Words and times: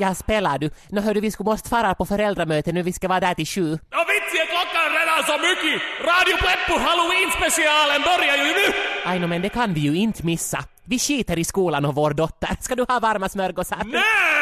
Ja, 0.00 0.14
spelar 0.14 0.58
du? 0.58 0.70
Nå 0.88 1.00
hördu, 1.00 1.20
vi 1.20 1.30
skulle 1.30 1.50
måste 1.50 1.68
fara 1.68 1.94
på 1.94 2.04
föräldramöte 2.06 2.72
nu, 2.72 2.82
vi 2.82 2.92
ska 2.92 3.08
vara 3.08 3.20
där 3.20 3.34
till 3.34 3.46
sju. 3.46 3.78
Ja 3.90 4.04
vitsi 4.08 4.46
klockan 4.52 4.88
redan 5.00 5.22
så 5.26 5.32
mycket! 5.48 5.82
Radio 6.10 6.36
Pleppo 6.36 6.74
Halloween-specialen 6.86 8.02
börjar 8.02 8.36
ju 8.36 8.52
nu! 8.52 8.74
Aj, 9.04 9.18
no, 9.18 9.26
men 9.26 9.42
det 9.42 9.48
kan 9.48 9.74
vi 9.74 9.80
ju 9.80 9.96
inte 9.96 10.26
missa. 10.26 10.64
Vi 10.84 10.98
skiter 10.98 11.38
i 11.38 11.44
skolan 11.44 11.84
och 11.84 11.94
vår 11.94 12.10
dotter. 12.10 12.56
Ska 12.60 12.74
du 12.74 12.84
ha 12.88 13.00
varma 13.00 13.28
smörgåsar? 13.28 13.82
Nej! 13.84 14.37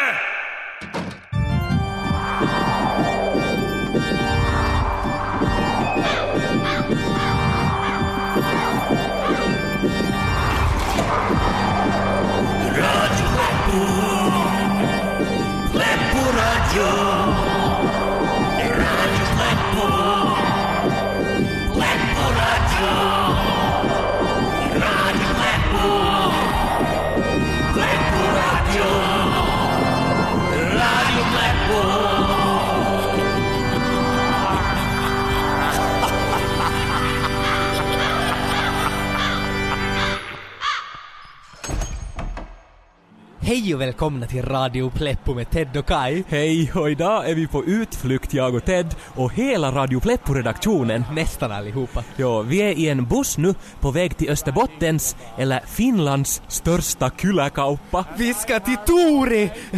Hej 43.66 43.74
och 43.74 43.80
välkomna 43.80 44.26
till 44.26 44.42
Radio 44.42 44.90
Pleppo 44.90 45.34
med 45.34 45.50
Ted 45.50 45.76
och 45.76 45.86
Kai. 45.86 46.24
Hej, 46.28 46.72
och 46.74 46.90
idag 46.90 47.30
är 47.30 47.34
vi 47.34 47.46
på 47.46 47.64
utflykt 47.64 48.34
jag 48.34 48.54
och 48.54 48.64
Ted 48.64 48.94
och 49.14 49.32
hela 49.32 49.72
Radio 49.72 50.00
Pleppo-redaktionen. 50.00 51.04
Nästan 51.12 51.52
allihopa. 51.52 52.04
Ja, 52.16 52.42
vi 52.42 52.58
är 52.58 52.72
i 52.72 52.88
en 52.88 53.06
buss 53.06 53.38
nu 53.38 53.54
på 53.80 53.90
väg 53.90 54.16
till 54.16 54.30
Österbottens, 54.30 55.16
eller 55.38 55.60
Finlands, 55.66 56.42
största 56.48 57.10
kyläkauppa. 57.20 58.04
Vi 58.16 58.34
ska 58.34 58.60
till 58.60 58.76
Tori! 58.86 59.50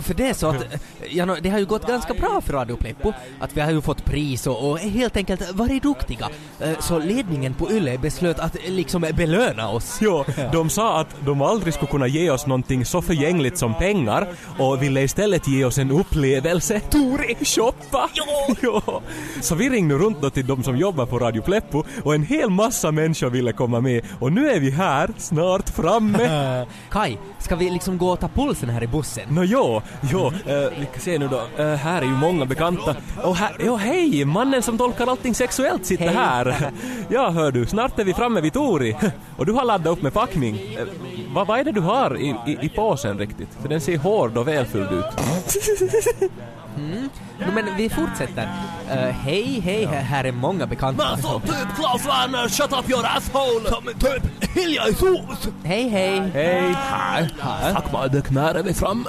för 0.00 0.14
det 0.14 0.28
är 0.28 0.34
så 0.34 0.46
att, 0.46 0.64
ja, 1.10 1.36
det 1.42 1.50
har 1.50 1.58
ju 1.58 1.66
gått 1.66 1.86
ganska 1.86 2.14
bra 2.14 2.40
för 2.40 2.52
Radio 2.52 2.76
Pleppo. 2.76 3.12
Att 3.40 3.56
vi 3.56 3.60
har 3.60 3.70
ju 3.70 3.80
fått 3.80 4.04
pris 4.04 4.46
och, 4.46 4.70
och 4.70 4.78
helt 4.78 5.16
enkelt 5.16 5.52
varit 5.52 5.82
duktiga. 5.82 6.28
Eh, 6.60 6.78
Så 6.80 6.98
ledningen 6.98 7.54
på 7.54 7.70
Yle 7.70 7.98
beslöt 7.98 8.38
att 8.38 8.56
liksom 8.68 9.00
belöna 9.14 9.68
oss. 9.68 9.98
Ja, 10.00 10.24
de 10.52 10.70
sa 10.70 11.00
att 11.00 11.16
de 11.24 11.42
aldrig 11.42 11.74
skulle 11.74 11.90
kunna 11.90 12.06
ge 12.06 12.30
oss 12.30 12.46
någonting 12.46 12.84
så 12.94 13.02
förgängligt 13.02 13.58
som 13.58 13.74
pengar 13.74 14.26
och 14.58 14.82
ville 14.82 15.02
istället 15.02 15.48
ge 15.48 15.64
oss 15.64 15.78
en 15.78 15.90
upplevelse. 15.90 16.80
Tori! 16.80 17.36
Shoppa! 17.44 18.10
Ja! 18.14 18.54
ja! 18.86 19.02
Så 19.40 19.54
vi 19.54 19.70
ringde 19.70 19.94
runt 19.94 20.22
då 20.22 20.30
till 20.30 20.46
de 20.46 20.62
som 20.62 20.76
jobbar 20.76 21.06
på 21.06 21.18
Radio 21.18 21.42
Pleppo 21.42 21.84
och 22.04 22.14
en 22.14 22.22
hel 22.22 22.50
massa 22.50 22.92
människor 22.92 23.30
ville 23.30 23.52
komma 23.52 23.80
med 23.80 24.04
och 24.20 24.32
nu 24.32 24.50
är 24.50 24.60
vi 24.60 24.70
här, 24.70 25.10
snart 25.18 25.68
framme. 25.68 26.66
Kai, 26.90 27.18
ska 27.38 27.56
vi 27.56 27.70
liksom 27.70 27.98
gå 27.98 28.08
och 28.08 28.20
ta 28.20 28.28
pulsen 28.28 28.68
här 28.68 28.82
i 28.82 28.86
bussen? 28.86 29.24
Nå 29.28 29.44
jo, 29.44 29.82
jo, 30.12 30.26
eh, 30.26 30.54
vi 30.78 30.86
kan 30.92 31.00
se 31.00 31.18
nu 31.18 31.28
då. 31.28 31.62
Eh, 31.62 31.74
här 31.74 32.02
är 32.02 32.06
ju 32.06 32.16
många 32.16 32.44
bekanta. 32.44 32.96
Och 33.22 33.36
här, 33.36 33.56
ja 33.64 33.76
hej, 33.76 34.24
mannen 34.24 34.62
som 34.62 34.78
tolkar 34.78 35.06
allting 35.06 35.34
sexuellt 35.34 35.86
sitter 35.86 36.04
Hej. 36.04 36.14
här. 36.14 36.70
Ja 37.08 37.30
hör 37.30 37.52
du, 37.52 37.66
snart 37.66 37.98
är 37.98 38.04
vi 38.04 38.14
framme 38.14 38.40
vid 38.40 38.52
Tori. 38.52 38.96
Och 39.36 39.46
du 39.46 39.52
har 39.52 39.64
laddat 39.64 39.92
upp 39.92 40.02
med 40.02 40.12
packning. 40.12 40.74
Eh, 40.78 40.86
vad, 41.34 41.46
vad 41.46 41.58
är 41.58 41.64
det 41.64 41.72
du 41.72 41.80
har 41.80 42.16
i, 42.16 42.34
i, 42.46 42.58
i 42.60 42.68
påsen 42.84 43.18
riktigt? 43.18 43.48
För 43.62 43.68
den 43.68 43.80
ser 43.80 43.98
hård 43.98 44.36
och 44.36 44.48
välfylld 44.48 44.92
ut. 44.92 45.04
No, 46.76 47.52
men 47.54 47.76
vi 47.76 47.88
fortsätter. 47.88 48.48
Eh, 48.90 48.96
hej, 48.98 49.60
hej, 49.64 49.84
här- 49.86 50.00
här 50.02 50.24
är 50.24 50.32
många 50.32 50.66
bekanta. 50.66 51.16
Som 51.16 51.40
typ 51.40 51.76
Klaus 51.76 52.06
Werner, 52.06 52.48
shut 52.48 52.72
up 52.72 52.90
your 52.90 53.06
asshole! 53.06 53.68
Som 53.70 53.84
typ 53.84 54.50
Hilja 54.54 54.88
i 54.88 54.94
sås! 54.94 55.48
Hej, 55.64 55.88
hej. 55.88 56.20
Hej! 56.34 56.74
Här, 56.76 57.34
här. 57.40 57.72
Tack 57.74 57.92
Madek, 57.92 58.30
när 58.30 58.54
är 58.54 58.62
vi 58.62 58.74
framme? 58.74 59.04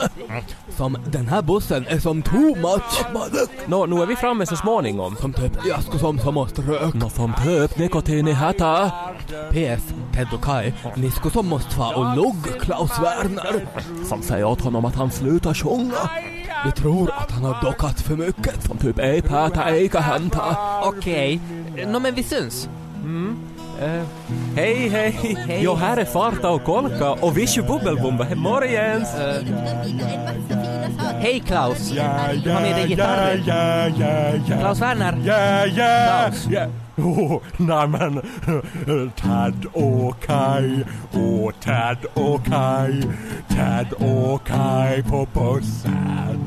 Som 0.77 0.97
den 1.05 1.27
här 1.27 1.41
bussen 1.41 1.85
är 1.87 1.99
som 1.99 2.21
too 2.21 2.55
much. 2.55 3.05
Nå, 3.67 3.85
nu 3.85 4.01
är 4.01 4.05
vi 4.05 4.15
framme 4.15 4.45
så 4.45 4.55
småningom. 4.55 5.15
Som 5.15 5.33
typ, 5.33 5.57
jag 5.69 5.83
ska 5.83 5.97
som 5.99 6.19
som 6.19 6.33
måste 6.33 6.61
röka. 6.61 6.91
Nå 6.97 7.09
som 7.09 7.33
typ 7.43 7.77
nikotin 7.77 8.27
i 8.27 8.31
hätta. 8.31 8.91
PS, 9.51 9.83
Ted 10.13 10.27
och 10.33 10.43
Kai, 10.43 10.73
ni 10.95 11.11
ska 11.11 11.29
som 11.29 11.47
måste 11.47 11.79
vara 11.79 11.95
och 11.95 12.15
lugg 12.15 12.61
Klaus 12.61 12.91
Werner. 12.99 13.65
Som 14.09 14.21
säger 14.21 14.43
åt 14.45 14.61
honom 14.61 14.85
att 14.85 14.95
han 14.95 15.11
slutar 15.11 15.53
sjunga. 15.53 16.09
Vi 16.65 16.71
tror 16.71 17.11
att 17.17 17.31
han 17.31 17.43
har 17.43 17.61
dockat 17.61 18.01
för 18.01 18.15
mycket. 18.15 18.63
Som 18.63 18.77
typ 18.77 18.99
ej 18.99 19.21
päätä 19.21 19.63
eikä 19.63 19.99
häntä. 19.99 20.41
Okej, 20.81 21.39
no 21.87 21.99
men 21.99 22.15
vi 22.15 22.23
syns. 22.23 22.69
Eh, 23.81 24.03
hej, 24.55 24.89
hej! 24.89 25.11
Hej. 25.47 25.63
Jo, 25.63 25.75
här 25.75 25.97
är 25.97 26.05
Farta 26.05 26.49
och 26.49 26.63
Kolka 26.63 27.11
och 27.11 27.37
Vishu 27.37 27.61
Bubbelbomba. 27.61 28.25
Morgens! 28.35 29.09
Hej 31.19 31.39
Klaus. 31.39 31.91
Du 32.43 32.51
har 32.51 32.61
med 32.61 32.75
dig 32.75 32.87
gitarren. 32.87 33.43
Ja, 33.45 33.87
ja, 33.87 34.33
ja. 34.49 34.59
Klaus 34.59 34.81
Werner. 34.81 35.17
Ja, 35.25 35.65
ja, 35.65 36.31
Klaus. 36.31 36.47
Oh, 36.97 37.41
nej 37.57 37.87
men, 37.87 38.21
Tad 39.15 39.65
och 39.73 40.19
Kai, 40.19 40.83
och 41.11 41.53
Tad 41.61 41.97
och 42.13 42.45
Kai, 42.45 43.03
Tad 43.49 43.93
och 43.93 44.47
Kai 44.47 45.03
på 45.03 45.27
bussen. 45.33 46.39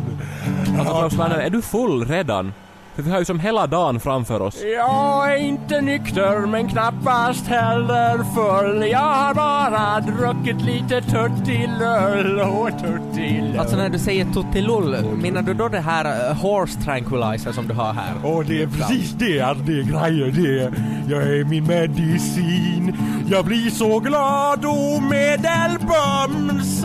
Alltså 0.79 1.19
Werner, 1.19 1.39
är 1.39 1.51
du 1.51 1.63
full 1.63 2.05
redan? 2.05 2.53
För 2.99 3.03
vi 3.03 3.11
har 3.11 3.19
ju 3.19 3.25
som 3.25 3.41
hela 3.41 3.67
dagen 3.67 4.01
framför 4.01 4.43
oss. 4.43 4.63
Jag 4.75 5.33
är 5.33 5.37
inte 5.37 5.81
nykter 5.81 6.47
men 6.47 6.69
knappast 6.69 7.47
heller 7.47 8.25
full. 8.35 8.91
Jag 8.91 8.99
har 8.99 9.35
bara 9.35 10.01
druckit 10.01 10.63
lite 10.63 11.01
tuttilull 11.01 12.41
och 12.41 12.71
tuttilull. 12.71 13.59
Alltså 13.59 13.77
när 13.77 13.89
du 13.89 13.99
säger 13.99 14.25
tuttilull, 14.25 15.17
menar 15.23 15.43
du 15.43 15.55
då 15.55 15.69
det 15.69 15.81
här 15.81 16.31
eh, 16.31 16.37
horse 16.37 16.81
tranquilizer 16.81 17.53
som 17.53 17.69
du 17.69 17.75
har 17.75 17.93
här? 17.93 18.27
Och 18.27 18.45
det 18.45 18.63
är 18.63 18.67
precis 18.67 19.13
det, 19.13 19.41
att 19.41 19.67
det 19.67 19.73
är 19.73 19.83
grejer 19.83 20.33
det. 20.33 20.73
Jag 21.15 21.23
är 21.23 21.45
min 21.45 21.67
medicin. 21.67 22.97
Jag 23.31 23.45
blir 23.45 23.71
så 23.71 24.01
glad 24.01 24.65
och 24.65 25.03
medelbums. 25.03 26.85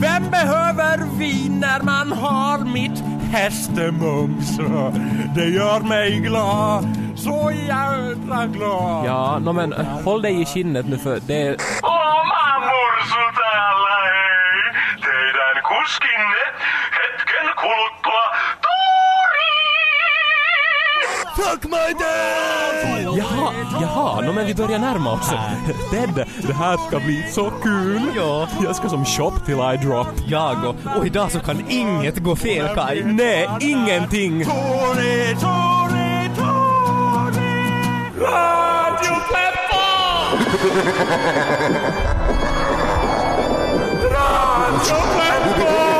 Vem 0.00 0.30
behöver 0.30 1.18
vin 1.18 1.60
när 1.60 1.82
man 1.82 2.12
har 2.12 2.58
mitt 2.58 3.17
hästemums? 3.32 4.58
Det 5.34 5.44
gör 5.44 5.80
mig 5.80 6.18
glad, 6.18 6.84
så 7.16 7.52
jävla 7.68 8.46
glad. 8.46 9.06
Ja, 9.06 9.38
no, 9.38 9.52
men 9.52 9.72
håll 10.04 10.22
dig 10.22 10.42
i 10.42 10.44
skinnet 10.44 10.86
nu 10.88 10.98
för 10.98 11.20
det 11.26 11.42
är... 11.42 11.56
Åh 11.82 12.18
mammor 12.34 12.92
så 13.12 13.22
täällä 13.40 13.96
hei, 14.10 14.62
teidän 15.04 15.58
kuskinne 15.70 16.44
Fuck 21.38 21.64
my 21.70 21.92
dad! 21.98 23.16
Jaha, 23.16 23.52
jaha, 23.80 24.20
no, 24.20 24.32
men 24.32 24.46
vi 24.46 24.54
börjar 24.54 24.78
närma 24.78 25.12
oss. 25.12 25.30
Ted, 25.90 26.14
det 26.46 26.52
här 26.52 26.88
ska 26.88 27.00
bli 27.00 27.24
så 27.32 27.52
kul! 27.62 28.00
Ja. 28.16 28.48
Jag 28.62 28.76
ska 28.76 28.88
som 28.88 29.04
shop 29.04 29.32
till 29.46 29.54
I 29.54 29.76
drop. 29.86 30.06
Jag 30.26 30.64
och, 30.64 30.76
och 30.96 31.06
idag 31.06 31.32
så 31.32 31.40
kan 31.40 31.70
inget 31.70 32.18
gå 32.18 32.36
fel 32.36 32.74
Kai. 32.74 33.04
Nej, 33.04 33.48
ingenting! 33.60 34.44
Tori, 34.44 35.36
Tori, 35.40 36.30
Tori! 36.36 37.58
Radio 38.20 39.14
Pleppo! 39.28 39.84
Radio 44.14 44.96
Pleppo! 45.14 45.97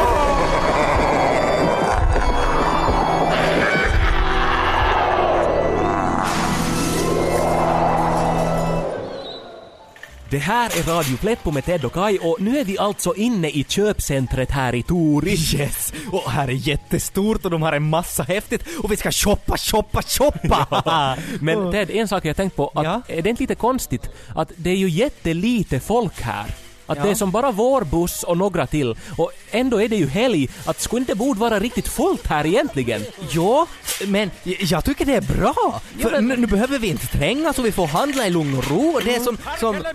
Det 10.30 10.38
här 10.38 10.78
är 10.78 10.82
Radio 10.82 11.16
Pleppo 11.16 11.50
med 11.50 11.64
Ted 11.64 11.84
och 11.84 11.92
Kai 11.92 12.18
och 12.18 12.36
nu 12.40 12.58
är 12.58 12.64
vi 12.64 12.78
alltså 12.78 13.14
inne 13.14 13.48
i 13.48 13.64
köpcentret 13.68 14.50
här 14.50 14.74
i 14.74 14.82
Tori. 14.82 15.30
Yes! 15.58 15.92
Och 16.12 16.30
här 16.30 16.48
är 16.48 16.52
jättestort 16.52 17.44
och 17.44 17.50
de 17.50 17.62
har 17.62 17.72
en 17.72 17.88
massa 17.88 18.22
häftigt 18.22 18.64
och 18.82 18.92
vi 18.92 18.96
ska 18.96 19.10
shoppa, 19.10 19.56
shoppa, 19.56 20.02
shoppa! 20.02 21.18
Men 21.40 21.72
Ted, 21.72 21.90
en 21.90 22.08
sak 22.08 22.24
jag 22.24 22.36
tänkt 22.36 22.56
på, 22.56 22.72
att 22.74 22.84
Ja? 22.84 23.02
är 23.08 23.22
det 23.22 23.30
inte 23.30 23.42
lite 23.42 23.54
konstigt 23.54 24.10
att 24.34 24.52
det 24.56 24.70
är 24.70 24.76
ju 24.76 24.88
jättelite 24.88 25.80
folk 25.80 26.20
här? 26.20 26.46
Att 26.88 26.96
Ja. 26.98 27.04
det 27.04 27.10
är 27.10 27.14
som 27.14 27.30
bara 27.30 27.50
vår 27.52 27.84
buss 27.84 28.22
och 28.22 28.36
några 28.38 28.66
till. 28.66 28.96
Och 29.16 29.32
ändå 29.50 29.82
är 29.82 29.88
det 29.88 29.96
ju 29.96 30.06
helg. 30.08 30.48
Att 30.64 30.80
skulle 30.80 31.00
inte 31.00 31.14
borde 31.14 31.40
vara 31.40 31.60
riktigt 31.60 31.88
fullt 31.88 32.26
här 32.26 32.46
egentligen? 32.46 33.04
Ja, 33.32 33.66
men 34.06 34.30
jag 34.44 34.84
tycker 34.84 35.04
det 35.04 35.14
är 35.14 35.20
bra! 35.38 35.80
För 36.00 36.10
men- 36.10 36.40
nu, 36.40 36.46
behöver 36.46 36.78
vi 36.78 36.88
inte 36.88 37.06
trängas 37.06 37.58
och 37.58 37.66
vi 37.66 37.72
får 37.72 37.86
handla 37.86 38.26
i 38.26 38.30
lugn 38.30 38.58
och 38.58 38.70
ro 38.70 39.00
det 39.04 39.14
är 39.14 39.20
som... 39.20 39.38
som 39.60 39.74
Här 39.74 39.92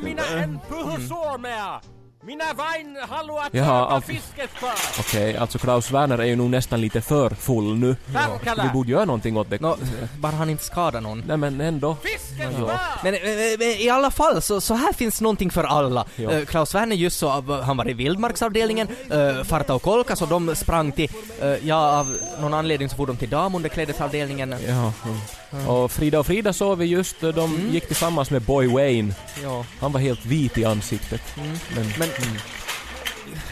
mina! 2.26 2.44
Minä 2.44 2.54
vain 2.58 2.98
haluat 3.10 3.54
Jaha, 3.54 4.02
fisket 4.02 4.54
kvar. 4.54 4.72
Okej, 5.00 5.38
alltså 5.38 5.60
Klaus 5.60 5.92
Werner 5.92 6.18
är 6.18 6.26
ju 6.26 6.36
nog 6.36 6.50
nästan 6.50 6.82
lite 6.82 7.02
för 7.02 7.30
full 7.30 7.76
nu. 7.76 7.96
Perkele! 8.14 8.64
Vi 8.64 8.70
borde 8.70 8.92
göra 8.92 9.06
någonting 9.06 9.38
åt 9.38 9.50
det. 9.50 9.62
Nå, 9.62 9.78
bara 10.20 10.32
han 10.32 10.50
inte 10.50 10.64
skadar 10.64 11.02
någon. 11.02 11.24
Nej 11.28 11.38
men 11.38 11.62
ändå. 11.62 11.98
Fisken 12.04 12.52
Ja. 12.68 12.80
Men, 13.04 13.14
men, 13.14 13.56
men 13.60 13.68
i 13.68 13.90
alla 13.90 14.12
fall, 14.12 14.42
så, 14.42 14.62
så 14.62 14.74
här 14.74 14.94
finns 14.94 15.22
någonting 15.22 15.52
för 15.52 15.64
alla. 15.64 16.06
Ja. 16.16 16.32
Eh, 16.32 16.46
Klaus 16.46 16.76
Werner 16.76 16.96
just 16.96 17.20
så, 17.20 17.30
han 17.64 17.78
var 17.78 17.90
i 17.90 17.94
vildmarksavdelningen, 17.94 18.88
uh, 19.14 19.44
Farta 19.44 19.74
och 19.76 19.82
Kolka 19.82 20.16
så 20.16 20.26
de 20.26 20.56
sprang 20.56 20.92
till, 20.92 21.10
eh, 21.42 21.68
ja 21.68 22.00
av 22.00 22.18
någon 22.42 22.54
anledning 22.54 22.90
så 22.90 22.96
for 22.96 23.08
de 23.08 23.18
till 23.18 23.30
damunderklädesavdelningen. 23.30 24.56
Ja. 24.68 24.94
mm. 25.06 25.68
Och 25.68 25.92
Frida 25.92 26.20
och 26.20 26.26
Frida 26.26 26.54
såg 26.54 26.78
vi 26.78 26.86
just, 26.86 27.22
de 27.22 27.44
Mm. 27.54 27.72
gick 27.72 27.88
tillsammans 27.88 28.30
med 28.32 28.42
Boy 28.42 28.68
Wayne. 28.68 29.14
Ja. 29.44 29.66
Han 29.80 29.92
var 29.92 30.00
helt 30.00 30.26
vit 30.26 30.58
i 30.58 30.66
ansiktet. 30.66 31.22
Mm. 31.38 31.58
Men, 31.76 31.94
Men 32.00 32.10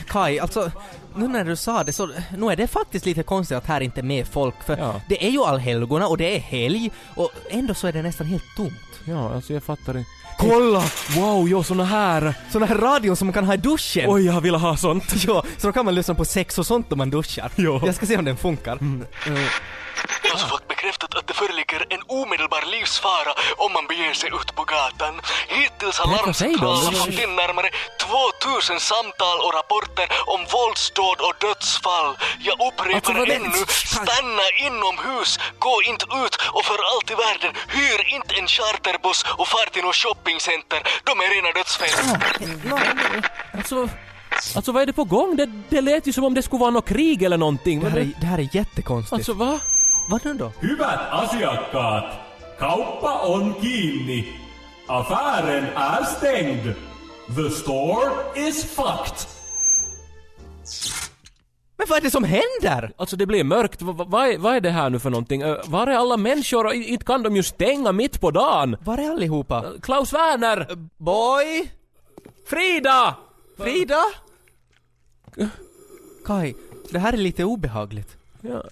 Kai, 0.07 0.39
alltså 0.39 0.71
nu 1.15 1.27
när 1.27 1.43
du 1.45 1.55
sa 1.55 1.83
det 1.83 1.93
så, 1.93 2.09
nu 2.37 2.47
är 2.51 2.55
det 2.55 2.67
faktiskt 2.67 3.05
lite 3.05 3.23
konstigt 3.23 3.57
att 3.57 3.65
här 3.65 3.81
inte 3.81 3.99
är 4.01 4.03
med 4.03 4.27
folk 4.27 4.55
för 4.65 4.77
Ja. 4.77 5.01
det 5.09 5.25
är 5.27 5.29
ju 5.29 5.43
allhelgona 5.43 6.07
och 6.07 6.17
det 6.17 6.35
är 6.35 6.39
helg 6.39 6.91
och 7.15 7.31
ändå 7.49 7.73
så 7.73 7.87
är 7.87 7.91
det 7.93 8.01
nästan 8.01 8.27
helt 8.27 8.43
tomt. 8.55 8.73
ja, 9.05 9.33
alltså 9.35 9.53
jag 9.53 9.63
fattar 9.63 9.97
inte. 9.97 10.09
Kolla! 10.39 10.83
Wow, 11.15 11.49
jo 11.49 11.63
såna 11.63 11.85
här! 11.85 12.33
Såna 12.51 12.65
här 12.65 12.75
radion 12.75 13.15
som 13.15 13.27
man 13.27 13.33
kan 13.33 13.45
ha 13.45 13.53
i 13.53 13.57
duschen! 13.57 14.05
Oj, 14.09 14.25
jag 14.25 14.41
vill 14.41 14.55
ha 14.55 14.77
sånt. 14.77 15.13
Ja, 15.27 15.43
så 15.57 15.67
då 15.67 15.73
kan 15.73 15.85
man 15.85 15.95
lyssna 15.95 16.15
på 16.15 16.25
sex 16.25 16.59
och 16.59 16.65
sånt 16.67 16.91
om 16.91 16.97
man 16.97 17.09
duschar. 17.09 17.51
Ja. 17.55 17.81
Jag 17.85 17.95
ska 17.95 18.05
se 18.05 18.17
om 18.17 18.25
den 18.25 18.37
funkar. 18.37 18.73
Eh, 19.27 19.33
Jag 19.33 19.39
har 20.37 20.47
fått 20.49 20.67
bekräftat 20.67 21.15
att 21.15 21.27
det 21.27 21.33
föreligger 21.33 21.85
en 21.89 22.01
omedelbar 22.07 22.63
livsfara 22.75 23.33
om 23.57 23.73
man 23.73 23.87
beger 23.87 24.13
sig 24.13 24.29
ut 24.39 24.55
på 24.55 24.63
gatan. 24.63 25.21
Hittills 25.47 25.97
har 25.99 26.07
larmcentralen 26.17 26.93
fått 26.93 27.19
in 27.25 27.35
närmare 27.35 27.69
2000 27.99 28.79
samtal 28.79 29.37
och 29.45 29.53
rapporter 29.59 30.07
om 30.33 30.39
våldsdåd 30.55 31.19
och 31.27 31.33
dödsfall. 31.45 32.09
Jag 32.47 32.55
upprepar 32.67 32.95
Alltså, 32.95 33.13
vad 33.13 33.27
det- 33.27 33.35
ännu, 33.35 33.61
stanna 33.67 34.45
inomhus, 34.67 35.39
gå 35.59 35.75
inte 35.91 36.05
ut 36.23 36.35
och 36.55 36.65
för 36.65 36.79
allt 36.91 37.07
i 37.11 37.15
världen, 37.25 37.51
hyr 37.77 37.99
inte 38.15 38.31
en 38.39 38.47
charterbuss 38.47 39.25
och 39.39 39.47
far 39.47 39.65
till 39.73 39.83
något 39.83 39.95
shoppingcenter. 39.95 40.79
De 41.03 41.11
är 41.23 41.27
rena 41.35 41.51
dödsfällor. 41.51 42.05
Alltså, 43.57 43.89
alltså 44.55 44.71
vad 44.71 44.81
är 44.81 44.85
det 44.85 44.93
på 44.93 45.03
gång? 45.03 45.35
Det, 45.35 45.45
det 45.69 45.81
lät 45.81 46.07
ju 46.07 46.13
som 46.13 46.23
om 46.23 46.33
det 46.33 46.41
skulle 46.43 46.59
vara 46.59 46.71
något 46.71 46.87
krig 46.89 47.23
eller 47.23 47.37
någonting. 47.37 47.79
Det 47.79 47.89
här, 47.89 47.97
är, 47.97 48.03
det, 48.03 48.13
det 48.21 48.25
här 48.25 48.37
är 48.37 48.49
jättekonstigt. 48.55 49.13
alltså 49.13 49.33
va? 49.33 49.59
Vad 50.11 50.37
då? 50.37 50.51
Hyvät 50.59 50.99
asiakkaat, 51.11 52.13
kauppa 52.59 53.27
on 53.27 53.53
kiinni. 53.61 54.33
Affären 54.87 55.63
är 55.75 56.03
stängd. 56.03 56.63
The 57.35 57.49
store 57.49 58.11
is 58.35 58.65
fucked. 58.65 59.27
Men 61.77 61.87
vad 61.89 61.97
är 61.97 62.01
det 62.01 62.11
som 62.11 62.23
händer? 62.23 62.93
Alltså 62.97 63.15
det 63.15 63.25
blir 63.25 63.43
mörkt. 63.43 63.81
Va, 63.81 63.91
va, 63.93 64.05
vad, 64.07 64.27
är, 64.27 64.37
vad 64.37 64.55
är 64.55 64.61
det 64.61 64.69
här 64.69 64.89
nu 64.89 64.99
för 64.99 65.09
någonting? 65.09 65.43
Uh, 65.43 65.57
var 65.65 65.87
är 65.87 65.91
alla 65.95 66.17
människor? 66.17 66.73
I- 66.73 66.85
Inte 66.85 67.05
kan 67.05 67.23
de 67.23 67.35
ju 67.35 67.43
stänga 67.43 67.91
mitt 67.91 68.21
på 68.21 68.31
dagen. 68.31 68.77
Var 68.83 68.97
är 68.97 69.09
allihopa? 69.11 69.63
Uh, 69.65 69.79
Klaus 69.79 70.13
Werner! 70.13 70.67
Boy? 70.97 71.71
Frida! 72.47 73.15
Frida? 73.57 74.03
Kai, 76.25 76.53
det 76.91 76.99
här 76.99 77.13
är 77.13 77.17
lite 77.17 77.43
obehagligt. 77.43 78.17
Ja. 78.41 78.63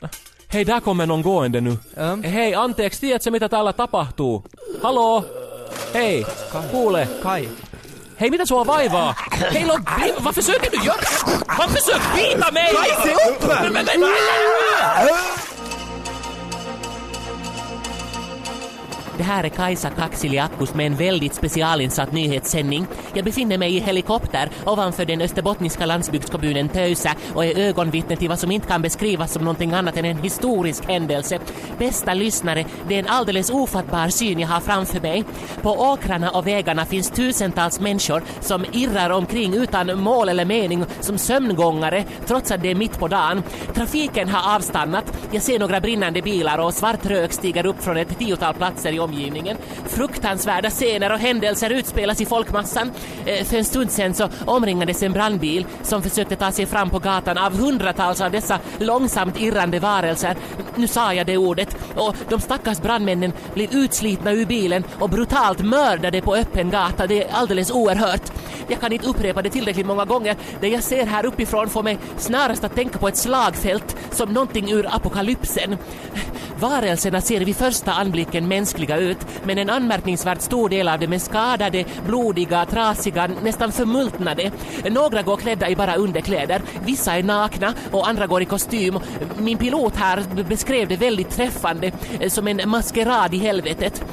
Hei, 0.51 0.63
där 0.65 0.79
kommer 0.79 1.05
någon 1.05 1.21
gående 1.21 1.61
nu. 1.61 1.77
Um, 1.97 2.23
Hei, 2.23 2.55
anteeksi, 2.55 2.99
tiedätkö 2.99 3.31
mitä 3.31 3.49
täällä 3.49 3.73
tapahtuu? 3.73 4.43
Hallå? 4.83 5.25
Hei, 5.93 6.25
kuule. 6.71 7.07
Kai. 7.23 7.49
Hei, 8.19 8.29
mitä 8.29 8.45
sua 8.45 8.65
vaivaa? 8.65 9.15
Hei, 9.53 9.65
låt 9.65 9.81
bli! 9.95 10.13
Vad 10.23 10.35
försöker 10.35 10.71
du 10.71 10.77
göra? 10.77 10.97
Vad 11.57 11.69
försöker 11.69 12.15
bita 12.15 12.51
mig? 12.51 12.75
Kai, 12.75 12.89
se 13.03 13.13
upp! 13.29 13.43
Det 19.19 19.24
här 19.24 19.44
är 19.44 19.50
Kajsa 19.50 19.89
Kaksiliakkus 19.89 20.74
med 20.74 20.86
en 20.86 20.95
väldigt 20.95 21.36
specialinsatt 21.36 22.12
nyhetssändning. 22.12 22.88
Jag 23.13 23.25
befinner 23.25 23.57
mig 23.57 23.75
i 23.75 23.80
helikopter 23.80 24.50
ovanför 24.66 25.06
den 25.06 25.21
österbottniska 25.21 25.86
landsbygdskommunen 25.86 26.69
Töysä 26.69 27.16
och 27.33 27.45
är 27.45 27.57
ögonvittne 27.57 28.16
till 28.16 28.30
vad 28.30 28.39
som 28.39 28.51
inte 28.51 28.68
kan 28.68 28.81
beskrivas 28.81 29.33
som 29.33 29.44
någonting 29.44 29.74
annat 29.74 29.98
än 29.98 30.06
en 30.06 30.18
historisk 30.18 30.86
händelse. 30.86 31.39
Bästa 31.77 32.13
lyssnare, 32.13 32.66
det 32.88 32.95
är 32.95 33.00
en 33.00 33.07
alldeles 33.07 33.50
ofattbar 33.50 34.10
syn 34.10 34.39
jag 34.39 34.48
har 34.48 34.60
framför 34.60 35.01
mig. 35.01 35.24
På 35.62 35.69
åkrarna 35.69 36.30
och 36.30 36.48
vägarna 36.48 36.86
finns 36.86 37.12
tusentals 37.12 37.80
människor 37.80 38.24
som 38.39 38.66
irrar 38.71 39.10
omkring 39.10 39.54
utan 39.54 40.00
mål 40.00 40.30
eller 40.30 40.45
mening 40.45 40.86
som 41.00 41.18
sömngångare 41.18 42.04
trots 42.25 42.51
att 42.51 42.62
det 42.62 42.71
är 42.71 42.75
mitt 42.75 43.00
på 43.00 43.07
dagen. 43.07 43.44
Trafiken 43.74 44.30
har 44.30 44.56
avstannat. 44.56 45.18
Jag 45.31 45.42
ser 45.42 45.60
några 45.60 45.81
brinnande 45.81 46.21
bilar 46.21 46.57
och 46.57 46.74
svart 46.74 47.06
rök 47.06 47.33
stiger 47.33 47.66
upp 47.66 47.83
från 47.83 47.98
ett 47.98 48.19
tiotal 48.19 48.54
platser 48.54 48.92
i 48.92 49.00
omgivningen. 49.09 49.57
Fruktansvärda 49.85 50.69
scener 50.69 51.11
och 51.11 51.19
händelser 51.19 51.69
utspelas 51.69 52.21
i 52.21 52.25
folkmassan. 52.25 52.91
Eh, 53.25 53.45
för 53.45 53.57
en 53.57 53.65
stund 53.65 53.91
sedan 53.91 54.13
så 54.13 54.29
omringades 54.45 55.03
en 55.03 55.13
brandbil 55.13 55.65
som 55.83 56.01
försökte 56.01 56.35
ta 56.35 56.51
sig 56.51 56.65
fram 56.65 56.89
på 56.89 57.00
gatan 57.00 57.38
av 57.38 57.57
hundratals 57.57 58.21
av 58.21 58.31
dessa 58.31 58.59
långsamt 58.79 59.41
irrande 59.41 59.79
varelser. 59.79 60.35
Nu 60.75 60.88
sa 60.88 61.13
jag 61.13 61.25
det 61.25 61.38
ordet. 61.38 61.77
Och 61.95 62.15
de 62.29 62.39
stackars 62.39 62.81
brandmännen 62.81 63.33
blir 63.53 63.67
utslitna 63.71 64.31
ur 64.31 64.45
bilen 64.45 64.83
och 65.00 65.09
brutalt 65.09 65.59
mördade 65.59 66.21
på 66.21 66.35
öppen 66.35 66.69
gata. 66.69 67.07
Det 67.07 67.23
är 67.23 67.33
alldeles 67.33 67.71
oerhört. 67.71 68.31
Jag 68.67 68.79
kan 68.79 68.91
inte 68.91 69.07
upprepa 69.07 69.41
det 69.41 69.50
tillräckligt 69.50 69.85
många 69.85 70.06
gånger. 70.06 70.35
Det 70.61 70.67
jag 70.67 70.83
ser 70.83 71.06
här 71.06 71.25
uppifrån 71.25 71.69
får 71.69 71.83
mig 71.83 71.97
snarast 72.17 72.63
att 72.63 72.75
tänka 72.75 73.00
på 73.00 73.07
ett 73.07 73.17
slagfält 73.17 73.97
som 74.11 74.33
någonting 74.33 74.71
ur 74.71 74.95
apokalypsen. 74.95 75.77
Varelserna 76.59 77.21
ser 77.21 77.45
vid 77.45 77.56
första 77.56 77.91
anblicken 77.91 78.47
mänskliga 78.47 78.97
ut, 78.97 79.17
men 79.44 79.57
en 79.57 79.69
anmärkningsvärt 79.69 80.41
stor 80.41 80.69
del 80.69 80.88
av 80.88 81.00
dem 81.00 81.13
är 81.13 81.19
skadade, 81.19 81.85
blodiga, 82.06 82.65
trasiga, 82.65 83.29
nästan 83.44 83.71
förmultnade. 83.71 84.51
Några 84.89 85.21
går 85.21 85.38
klädda 85.38 85.69
i 85.69 85.75
bara 85.75 85.95
underkläder, 85.95 86.61
vissa 86.85 87.17
är 87.17 87.23
nakna 87.23 87.73
och 87.91 88.07
andra 88.07 88.27
går 88.27 88.41
i 88.41 88.45
kostym. 88.45 89.00
Min 89.38 89.57
pilot 89.57 89.95
här 89.95 90.23
beskrev 90.50 90.88
det 90.88 90.95
väldigt 90.95 91.29
träffande, 91.29 91.91
som 92.27 92.47
en 92.47 92.69
maskerad 92.69 93.33
i 93.33 93.38
helvetet. 93.38 94.03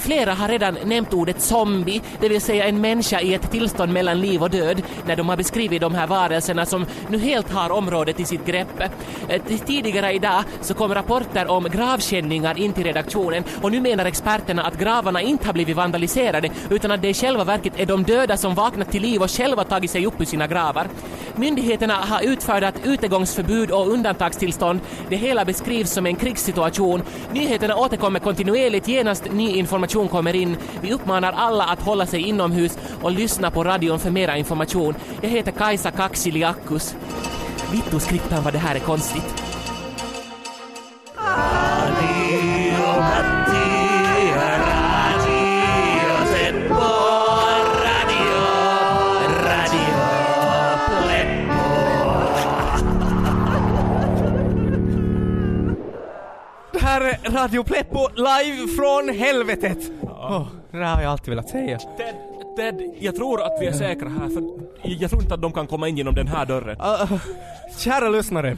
Flera 0.00 0.32
har 0.34 0.48
redan 0.48 0.78
nämnt 0.84 1.14
ordet 1.14 1.40
zombie, 1.40 2.00
det 2.20 2.28
vill 2.28 2.40
säga 2.40 2.64
en 2.64 2.80
människa 2.80 3.20
i 3.20 3.34
ett 3.34 3.50
tillstånd 3.50 3.92
mellan 3.92 4.20
liv 4.20 4.42
och 4.42 4.50
död, 4.50 4.82
när 5.06 5.16
de 5.16 5.28
har 5.28 5.36
beskrivit 5.36 5.80
de 5.80 5.94
här 5.94 6.06
varelserna 6.06 6.66
som 6.66 6.86
nu 7.08 7.18
helt 7.18 7.50
har 7.50 7.70
området 7.70 8.20
i 8.20 8.24
sitt 8.24 8.46
grepp. 8.46 8.80
Eh, 9.28 9.42
tidigare 9.66 10.12
idag 10.12 10.44
så 10.60 10.74
kom 10.74 10.94
rapporter 10.94 11.46
om 11.50 11.64
gravkänningar 11.64 12.58
in 12.58 12.72
till 12.72 12.84
redaktionen 12.84 13.44
och 13.62 13.72
nu 13.72 13.80
menar 13.80 14.04
experterna 14.04 14.62
att 14.62 14.78
gravarna 14.78 15.22
inte 15.22 15.46
har 15.46 15.52
blivit 15.52 15.76
vandaliserade 15.76 16.50
utan 16.70 16.90
att 16.90 17.02
det 17.02 17.08
i 17.08 17.14
själva 17.14 17.44
verket 17.44 17.80
är 17.80 17.86
de 17.86 18.02
döda 18.02 18.36
som 18.36 18.54
vaknat 18.54 18.90
till 18.90 19.02
liv 19.02 19.22
och 19.22 19.30
själva 19.30 19.64
tagit 19.64 19.90
sig 19.90 20.06
upp 20.06 20.20
ur 20.20 20.24
sina 20.24 20.46
gravar. 20.46 20.88
Myndigheterna 21.36 21.94
har 21.94 22.22
utfärdat 22.22 22.74
utegångsförbud 22.84 23.70
och 23.70 23.88
undantagstillstånd. 23.88 24.80
Det 25.08 25.16
hela 25.16 25.44
beskrivs 25.44 25.90
som 25.90 26.06
en 26.06 26.16
krigssituation. 26.16 27.02
Nyheterna 27.32 27.76
återkommer 27.76 28.20
kontinuerligt 28.20 28.88
genast 28.88 29.32
ny 29.32 29.56
information 29.56 30.08
kommer 30.08 30.34
in. 30.34 30.56
Vi 30.80 30.92
uppmanar 30.92 31.32
alla 31.32 31.64
att 31.64 31.82
hålla 31.82 32.06
sig 32.06 32.20
inomhus 32.20 32.78
och 33.02 33.12
lyssna 33.12 33.50
på 33.50 33.64
radion 33.64 33.98
för 33.98 34.10
mera 34.10 34.36
information. 34.36 34.94
Jag 35.20 35.30
heter 35.30 35.52
Kajsa 35.52 35.90
Kaksiliakus. 35.90 36.94
Vittuskriptan 37.72 38.42
vad 38.44 38.52
det 38.52 38.58
här 38.58 38.74
är 38.74 38.80
konstigt. 38.80 39.43
Radio 57.26 57.62
Pleppo 57.64 58.08
live 58.14 58.68
från 58.76 59.08
helvetet! 59.08 59.78
Åh, 60.02 60.46
det 60.70 60.78
där 60.78 60.94
har 60.94 61.02
jag 61.02 61.12
alltid 61.12 61.28
velat 61.28 61.48
säga. 61.48 61.78
Ted, 61.78 62.14
Ted, 62.56 62.94
jag 63.00 63.16
tror 63.16 63.42
att 63.42 63.52
vi 63.60 63.66
är 63.66 63.72
säkra 63.72 64.08
här 64.08 64.28
för 64.28 64.42
jag 64.82 65.10
tror 65.10 65.22
inte 65.22 65.34
att 65.34 65.42
de 65.42 65.52
kan 65.52 65.66
komma 65.66 65.88
in 65.88 65.96
genom 65.96 66.14
den 66.14 66.28
här 66.28 66.46
dörren. 66.46 66.80
Uh, 66.80 67.18
kära 67.78 68.08
lyssnare. 68.08 68.56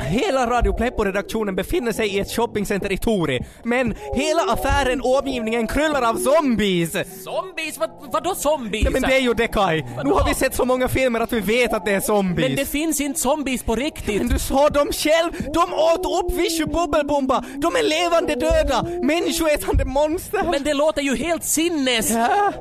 Hela 0.00 0.46
Radio 0.46 0.72
Pleppo-redaktionen 0.72 1.54
befinner 1.56 1.92
sig 1.92 2.08
i 2.08 2.18
ett 2.20 2.30
shoppingcenter 2.30 2.92
i 2.92 2.98
Tori, 2.98 3.40
men 3.62 3.94
hela 4.14 4.42
affären 4.52 5.00
och 5.00 5.18
omgivningen 5.18 5.66
kryllar 5.66 6.02
av 6.02 6.14
zombies! 6.16 6.92
Zombies? 7.24 7.78
Vad, 7.78 7.90
vadå 8.12 8.34
zombies? 8.34 8.84
Ja 8.84 8.90
men 8.90 9.02
det 9.02 9.16
är 9.16 9.20
ju 9.20 9.34
det 9.34 9.48
Kai. 9.48 9.82
Nu 10.04 10.10
har 10.10 10.28
vi 10.28 10.34
sett 10.34 10.54
så 10.54 10.64
många 10.64 10.88
filmer 10.88 11.20
att 11.20 11.32
vi 11.32 11.40
vet 11.40 11.72
att 11.72 11.84
det 11.84 11.92
är 11.92 12.00
zombies. 12.00 12.48
Men 12.48 12.56
det 12.56 12.64
finns 12.64 13.00
inte 13.00 13.20
zombies 13.20 13.62
på 13.62 13.76
riktigt. 13.76 14.18
Men 14.18 14.28
du 14.28 14.38
sa 14.38 14.68
dem 14.68 14.88
själv! 14.92 15.32
De 15.54 15.74
åt 15.74 16.24
upp 16.24 16.38
Vishu 16.38 16.66
Bubbelbomba! 16.66 17.44
De 17.56 17.76
är 17.76 17.82
levande 17.82 18.34
döda! 18.34 18.82
Människoätande 19.02 19.84
monster! 19.84 20.44
Men 20.50 20.62
det 20.62 20.74
låter 20.74 21.02
ju 21.02 21.16
helt 21.16 21.44
sinnes! 21.44 22.10
Ja, 22.10 22.52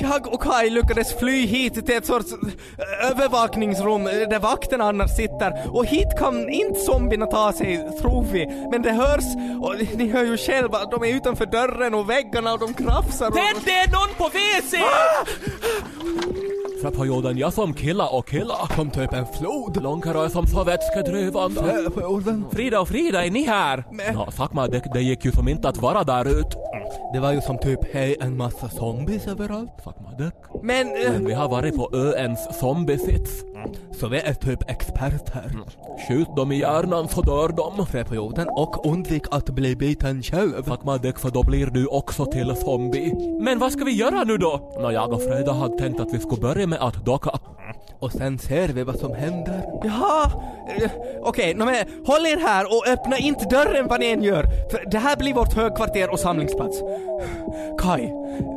jag 0.00 0.34
och 0.34 0.42
Kai 0.42 0.70
lyckades 0.70 1.18
fly 1.18 1.46
hit 1.46 1.74
till 1.86 1.96
ett 1.96 2.06
sorts 2.06 2.32
äh, 2.32 3.10
övervakningsrum 3.10 4.04
där 4.04 4.38
vakterna 4.38 4.84
annars 4.84 5.16
sitter 5.16 5.70
och 5.76 5.86
hit 5.86 6.08
kan 6.18 6.48
inte 6.48 6.81
zombierna 6.86 7.26
ta 7.26 7.52
sig, 7.52 7.88
tror 8.00 8.24
vi. 8.32 8.46
Men 8.70 8.82
det 8.82 8.92
hörs, 8.92 9.24
och 9.60 9.74
ni 9.98 10.08
hör 10.08 10.24
ju 10.24 10.36
själva, 10.36 10.78
de 10.90 11.02
är 11.04 11.08
utanför 11.16 11.46
dörren 11.46 11.94
och 11.94 12.10
väggarna 12.10 12.52
och 12.52 12.58
de 12.58 12.74
krafsar 12.74 13.26
och... 13.28 13.34
Ted, 13.34 13.56
det 13.64 13.70
är 13.70 13.90
någon 13.92 14.14
på 14.18 14.28
WC! 14.28 14.74
Frappajoden, 16.82 17.38
jag 17.38 17.52
som 17.52 17.74
killa 17.74 18.08
och 18.08 18.28
killa. 18.28 18.54
Som 18.76 18.90
typ 18.90 19.12
en 19.12 19.26
flod. 19.38 19.82
Långkarö 19.82 20.28
som 20.28 20.46
så 20.46 20.64
vätskedrivande. 20.64 21.60
Äh, 21.60 22.50
Frida 22.52 22.80
och 22.80 22.88
Frida, 22.88 23.24
är 23.24 23.30
ni 23.30 23.46
här? 23.46 23.84
Men- 23.90 24.32
fuck 24.32 24.52
man, 24.52 24.70
det, 24.70 24.82
det 24.94 25.00
gick 25.00 25.24
ju 25.24 25.32
som 25.32 25.48
inte 25.48 25.68
att 25.68 25.76
vara 25.76 26.04
där 26.04 26.28
ut. 26.38 26.56
Det 27.12 27.20
var 27.20 27.32
ju 27.32 27.40
som 27.40 27.58
typ, 27.58 27.94
hej, 27.94 28.16
en 28.20 28.36
massa 28.36 28.68
zombies 28.68 29.26
överallt. 29.26 29.70
Fuck 29.84 29.96
man, 30.02 30.16
det. 30.18 30.32
Men, 30.62 30.86
äh, 30.86 31.12
Men 31.12 31.26
vi 31.26 31.32
har 31.32 31.48
varit 31.48 31.76
på 31.76 31.96
öns 31.96 32.48
zombiesits. 32.60 33.44
så 34.00 34.08
vi 34.08 34.18
är 34.20 34.34
typ 34.34 34.70
experter. 34.70 35.52
Skjut 36.08 36.36
dem 36.36 36.52
i 36.52 36.58
hjärnan 36.58 37.08
så 37.08 37.22
dör 37.22 37.48
de. 37.48 37.86
Frappajoden 37.86 38.48
och 38.48 38.86
undvik 38.86 39.22
att 39.30 39.50
bli 39.50 39.76
biten 39.76 40.22
själv. 40.22 40.62
Fuck 40.62 40.84
man, 40.84 40.98
det, 41.02 41.18
för 41.18 41.30
då 41.30 41.42
blir 41.42 41.66
du 41.66 41.86
också 41.86 42.26
till 42.26 42.56
zombie. 42.56 43.38
Men 43.40 43.58
vad 43.58 43.72
ska 43.72 43.84
vi 43.84 43.92
göra 43.92 44.24
nu 44.24 44.38
då? 44.38 44.72
Nå, 44.80 44.90
jag 44.90 45.12
och 45.12 45.22
Frida 45.22 45.52
hade 45.52 45.78
tänkt 45.78 46.00
att 46.00 46.14
vi 46.14 46.18
skulle 46.18 46.40
börja 46.40 46.66
med 46.66 46.78
att 46.80 47.04
docka. 47.04 47.38
Och 48.02 48.12
sen 48.12 48.38
ser 48.38 48.68
vi 48.68 48.82
vad 48.82 48.98
som 48.98 49.14
händer. 49.14 49.62
Jaha, 49.84 50.30
eh, 50.78 50.90
okej, 51.22 51.54
nå 51.54 51.64
men 51.64 51.74
håll 52.06 52.26
er 52.26 52.36
här 52.36 52.64
och 52.76 52.86
öppna 52.86 53.18
inte 53.18 53.44
dörren 53.44 53.88
vad 53.88 54.00
ni 54.00 54.06
än 54.06 54.22
gör. 54.22 54.42
För 54.70 54.90
det 54.90 54.98
här 54.98 55.16
blir 55.16 55.34
vårt 55.34 55.54
högkvarter 55.54 56.10
och 56.10 56.20
samlingsplats. 56.20 56.82
Kai, 57.78 58.12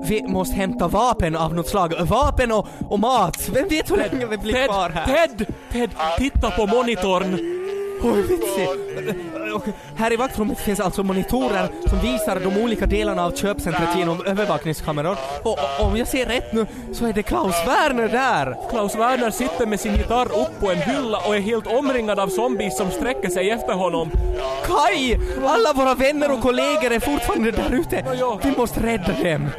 vi 0.09 0.23
måste 0.27 0.55
hämta 0.55 0.87
vapen 0.87 1.35
av 1.35 1.55
något 1.55 1.67
slag. 1.67 1.93
Vapen 1.99 2.51
och, 2.51 2.67
och 2.89 2.99
mat. 2.99 3.49
Vem 3.53 3.67
vet 3.67 3.91
hur 3.91 3.97
länge 3.97 4.25
vi 4.25 4.37
blir 4.37 4.53
Ted, 4.53 4.65
kvar 4.65 4.89
här? 4.89 5.05
Ted, 5.05 5.45
Ted, 5.71 5.89
titta 6.17 6.51
på 6.51 6.67
monitorn. 6.67 7.33
Oj, 8.03 8.21
vitsig. 8.21 8.69
Och 9.55 9.63
Här 9.95 10.13
i 10.13 10.15
vaktrummet 10.15 10.59
finns 10.59 10.79
alltså 10.79 11.03
monitorer 11.03 11.69
som 11.89 11.99
visar 11.99 12.39
de 12.39 12.63
olika 12.63 12.85
delarna 12.85 13.25
av 13.25 13.31
köpcentret 13.31 13.97
genom 13.97 14.25
övervakningskameror. 14.25 15.17
Och, 15.43 15.51
och 15.51 15.85
om 15.85 15.97
jag 15.97 16.07
ser 16.07 16.25
rätt 16.25 16.53
nu 16.53 16.65
så 16.93 17.05
är 17.05 17.13
det 17.13 17.23
Klaus 17.23 17.55
Werner 17.67 18.07
där. 18.07 18.69
Klaus 18.69 18.95
Werner 18.95 19.31
sitter 19.31 19.65
med 19.65 19.79
sin 19.79 19.95
gitarr 19.95 20.25
upp 20.25 20.59
på 20.59 20.71
en 20.71 20.77
hylla 20.77 21.17
och 21.17 21.35
är 21.35 21.39
helt 21.39 21.67
omringad 21.67 22.19
av 22.19 22.27
zombies 22.27 22.77
som 22.77 22.91
sträcker 22.91 23.29
sig 23.29 23.49
efter 23.49 23.73
honom. 23.73 24.11
Kai! 24.65 25.17
Alla 25.45 25.73
våra 25.73 25.95
vänner 25.95 26.31
och 26.31 26.41
kollegor 26.41 26.91
är 26.91 26.99
fortfarande 26.99 27.51
där 27.51 27.73
ute. 27.73 28.05
Vi 28.43 28.57
måste 28.57 28.79
rädda 28.79 29.13
dem. 29.23 29.49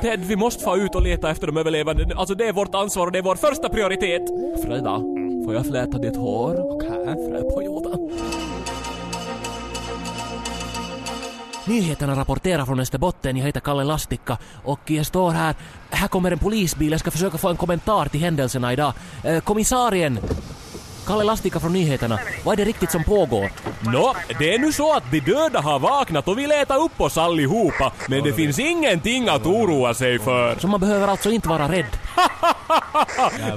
Ted, 0.00 0.20
vi 0.20 0.36
måste 0.36 0.64
få 0.64 0.76
ut 0.76 0.94
och 0.94 1.02
leta 1.02 1.30
efter 1.30 1.46
de 1.46 1.56
överlevande. 1.56 2.14
Alltså 2.16 2.34
det 2.34 2.48
är 2.48 2.52
vårt 2.52 2.74
ansvar 2.74 3.06
och 3.06 3.12
det 3.12 3.18
är 3.18 3.22
vår 3.22 3.36
första 3.36 3.68
prioritet. 3.68 4.22
Frida, 4.64 5.00
får 5.44 5.54
jag 5.54 5.66
fläta 5.66 5.98
ditt 5.98 6.16
hår? 6.16 6.74
Okej. 6.74 7.28
Frö 7.28 7.31
Nyheterna 11.64 12.16
rapporterar 12.16 12.66
från 12.66 12.80
Österbotten. 12.80 13.36
Jag 13.36 13.46
heter 13.46 13.60
Kalle 13.60 13.84
Lastikka 13.84 14.38
och 14.64 14.90
jag 14.90 15.06
står 15.06 15.30
här. 15.30 15.54
Här 15.90 16.08
kommer 16.08 16.30
en 16.30 16.38
polisbil. 16.38 16.90
Jag 16.90 17.00
ska 17.00 17.10
försöka 17.10 17.38
få 17.38 17.48
en 17.48 17.56
kommentar 17.56 18.06
till 18.06 18.20
händelserna 18.20 18.72
idag. 18.72 18.92
Eh, 19.24 19.40
kommissarien! 19.40 20.18
Kalle 21.06 21.24
Lastikka 21.24 21.60
från 21.60 21.72
nyheterna. 21.72 22.18
Vad 22.44 22.52
är 22.52 22.56
det 22.56 22.64
riktigt 22.64 22.90
som 22.90 23.04
pågår? 23.04 23.50
Nå, 23.80 24.14
det 24.38 24.54
är 24.54 24.58
nu 24.58 24.72
så 24.72 24.92
att 24.96 25.10
de 25.10 25.20
döda 25.20 25.60
har 25.60 25.78
vaknat 25.78 26.28
och 26.28 26.38
vill 26.38 26.52
äta 26.52 26.76
upp 26.76 27.00
oss 27.00 27.18
allihopa, 27.18 27.92
men 28.08 28.24
det 28.24 28.32
finns 28.32 28.58
ingenting 28.58 29.28
att 29.28 29.46
oroa 29.46 29.94
sig 29.94 30.18
för. 30.18 30.56
Så 30.58 30.68
man 30.68 30.80
behöver 30.80 31.08
alltså 31.08 31.30
inte 31.30 31.48
vara 31.48 31.68
rädd. 31.68 31.86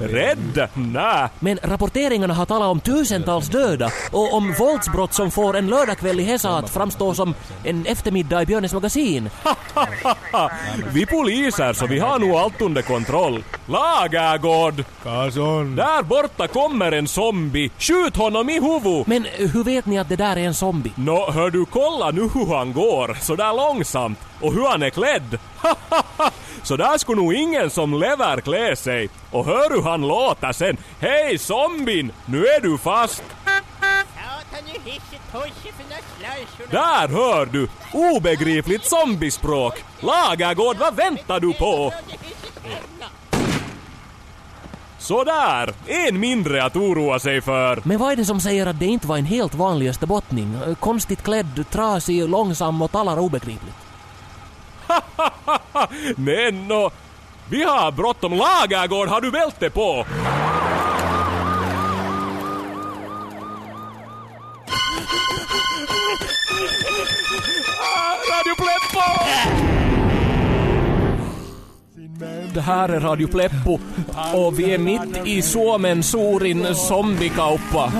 Rädd? 0.00 0.68
Nä. 0.74 1.28
Men 1.38 1.58
rapporteringarna 1.62 2.34
har 2.34 2.46
talat 2.46 2.68
om 2.68 2.80
tusentals 2.80 3.48
döda 3.48 3.90
och 4.12 4.34
om 4.34 4.54
våldsbrott 4.58 5.14
som 5.14 5.30
får 5.30 5.56
en 5.56 5.66
lördagkväll 5.66 6.20
i 6.20 6.22
Hesa 6.22 6.56
att 6.56 6.70
framstå 6.70 7.14
som 7.14 7.34
en 7.64 7.86
eftermiddag 7.86 8.42
i 8.42 8.46
Björnes 8.46 8.72
magasin. 8.72 9.30
Vi 10.92 11.06
poliser 11.06 11.72
så 11.72 11.86
vi 11.86 11.98
har 11.98 12.18
nog 12.18 12.30
allt 12.30 12.60
under 12.62 12.82
kontroll. 12.82 13.44
Lagergård! 13.66 14.84
Kason. 15.02 15.76
Där 15.76 16.02
borta 16.02 16.48
kommer 16.48 16.92
en 16.92 17.08
zombie. 17.08 17.70
Skjut 17.78 18.16
honom 18.16 18.50
i 18.50 18.60
huvudet! 18.60 19.06
Men 19.06 19.24
hur 19.24 19.64
vet 19.64 19.86
ni 19.86 19.98
att 19.98 20.08
det 20.08 20.16
där 20.16 20.36
är 20.36 20.44
en 20.46 20.54
zombie? 20.54 20.92
Nå, 20.94 21.30
hör 21.30 21.50
du, 21.50 21.64
kolla 21.64 22.10
nu 22.10 22.20
hur 22.20 22.56
han 22.56 22.72
går, 22.72 23.16
så 23.20 23.36
där 23.36 23.52
långsamt. 23.56 24.18
Och 24.40 24.52
hur 24.52 24.68
han 24.68 24.82
är 24.82 24.90
klädd. 24.90 25.38
så 26.62 26.76
där 26.76 26.98
skulle 26.98 27.22
nog 27.22 27.34
ingen 27.34 27.70
som 27.70 28.00
lever 28.00 28.40
klä 28.40 28.76
sig. 28.76 29.08
Och 29.30 29.44
hör 29.44 29.70
hur 29.70 29.82
han 29.82 30.08
låter 30.08 30.52
sen. 30.52 30.76
Hej 31.00 31.38
zombien, 31.38 32.12
nu 32.26 32.46
är 32.46 32.60
du 32.60 32.78
fast. 32.78 33.22
Där 36.70 37.08
hör 37.08 37.46
du! 37.46 37.68
Obegripligt 37.92 38.84
zombiespråk. 38.84 39.84
Lagergård, 40.00 40.76
vad 40.78 40.94
väntar 40.96 41.40
du 41.40 41.52
på? 41.52 41.92
Sådär, 44.98 45.74
en 45.86 46.20
mindre 46.20 46.64
att 46.64 46.76
oroa 46.76 47.18
sig 47.18 47.40
för. 47.40 47.80
Men 47.84 47.98
vad 47.98 48.12
är 48.12 48.16
det 48.16 48.24
som 48.24 48.40
säger 48.40 48.66
att 48.66 48.78
det 48.78 48.86
inte 48.86 49.06
var 49.06 49.16
en 49.18 49.24
helt 49.24 49.54
vanlig 49.54 49.88
österbottning? 49.88 50.54
Eh, 50.66 50.74
Konstigt 50.74 51.22
klädd, 51.22 51.64
trasig, 51.70 52.28
långsam 52.28 52.82
och 52.82 52.92
talar 52.92 53.18
obegripligt. 53.18 53.74
Nej, 56.16 56.52
nå, 56.52 56.90
vi 57.50 57.62
har 57.62 57.92
bråttom. 57.92 58.32
Lagergård, 58.32 59.08
har 59.08 59.20
du 59.20 59.30
bälte 59.30 59.70
på? 59.70 60.06
Det 72.56 72.62
här 72.62 72.88
är 72.88 73.00
Radio 73.00 73.28
Pleppo 73.28 73.78
och 74.34 74.58
vi 74.58 74.74
är 74.74 74.78
mitt 74.78 75.26
i 75.26 75.42
Suomen 75.42 76.02
suurin 76.02 76.74
zombiekauppa. 76.74 77.92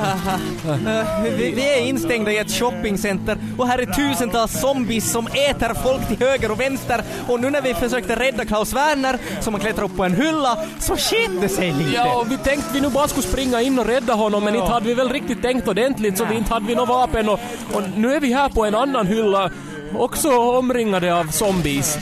Eh, 0.69 1.23
vi, 1.23 1.51
vi 1.51 1.79
är 1.79 1.81
instängda 1.81 2.33
i 2.33 2.39
ett 2.39 2.51
shoppingcenter 2.51 3.39
och 3.59 3.67
här 3.67 3.79
är 3.79 3.87
tusentals 3.87 4.61
zombies 4.61 5.13
som 5.13 5.27
äter 5.27 5.75
folk 5.83 6.09
till 6.09 6.27
höger 6.27 6.51
och 6.51 6.61
vänster 6.61 7.03
och 7.29 7.41
nu 7.41 7.51
när 7.51 7.63
vi 7.63 7.75
försökte 7.75 8.17
rädda 8.17 8.45
Klaus 8.45 8.73
Werner 8.73 9.19
som 9.41 9.55
har 9.55 9.61
klättrat 9.61 9.91
upp 9.91 9.97
på 9.97 10.05
en 10.05 10.15
hylla 10.15 10.59
så 10.79 10.97
sket 10.97 11.41
det 11.41 11.49
sig 11.49 11.73
lite. 11.73 11.91
Ja, 11.95 12.21
och 12.21 12.31
vi 12.31 12.37
tänkte 12.37 12.71
vi 12.73 12.81
nu 12.81 12.89
bara 12.89 13.09
skulle 13.09 13.27
springa 13.27 13.63
in 13.63 13.79
och 13.79 13.87
rädda 13.87 14.15
honom 14.15 14.45
men 14.45 14.55
inte 14.55 14.73
hade 14.73 14.87
vi 14.87 14.95
väl 14.95 15.09
riktigt 15.09 15.43
tänkt 15.43 15.69
ordentligt 15.69 16.19
så 16.19 16.25
vi 16.25 16.37
inte 16.37 16.55
hade 16.55 16.67
vi 16.67 16.75
något 16.75 16.89
vapen 16.89 17.29
och, 17.29 17.41
och 17.73 17.83
nu 17.97 18.15
är 18.15 18.21
vi 18.21 18.33
här 18.33 18.49
på 18.49 18.65
en 18.65 18.75
annan 18.75 19.07
hylla 19.07 19.51
också 19.99 20.31
omringade 20.39 21.15
av 21.15 21.25
zombies. 21.25 21.99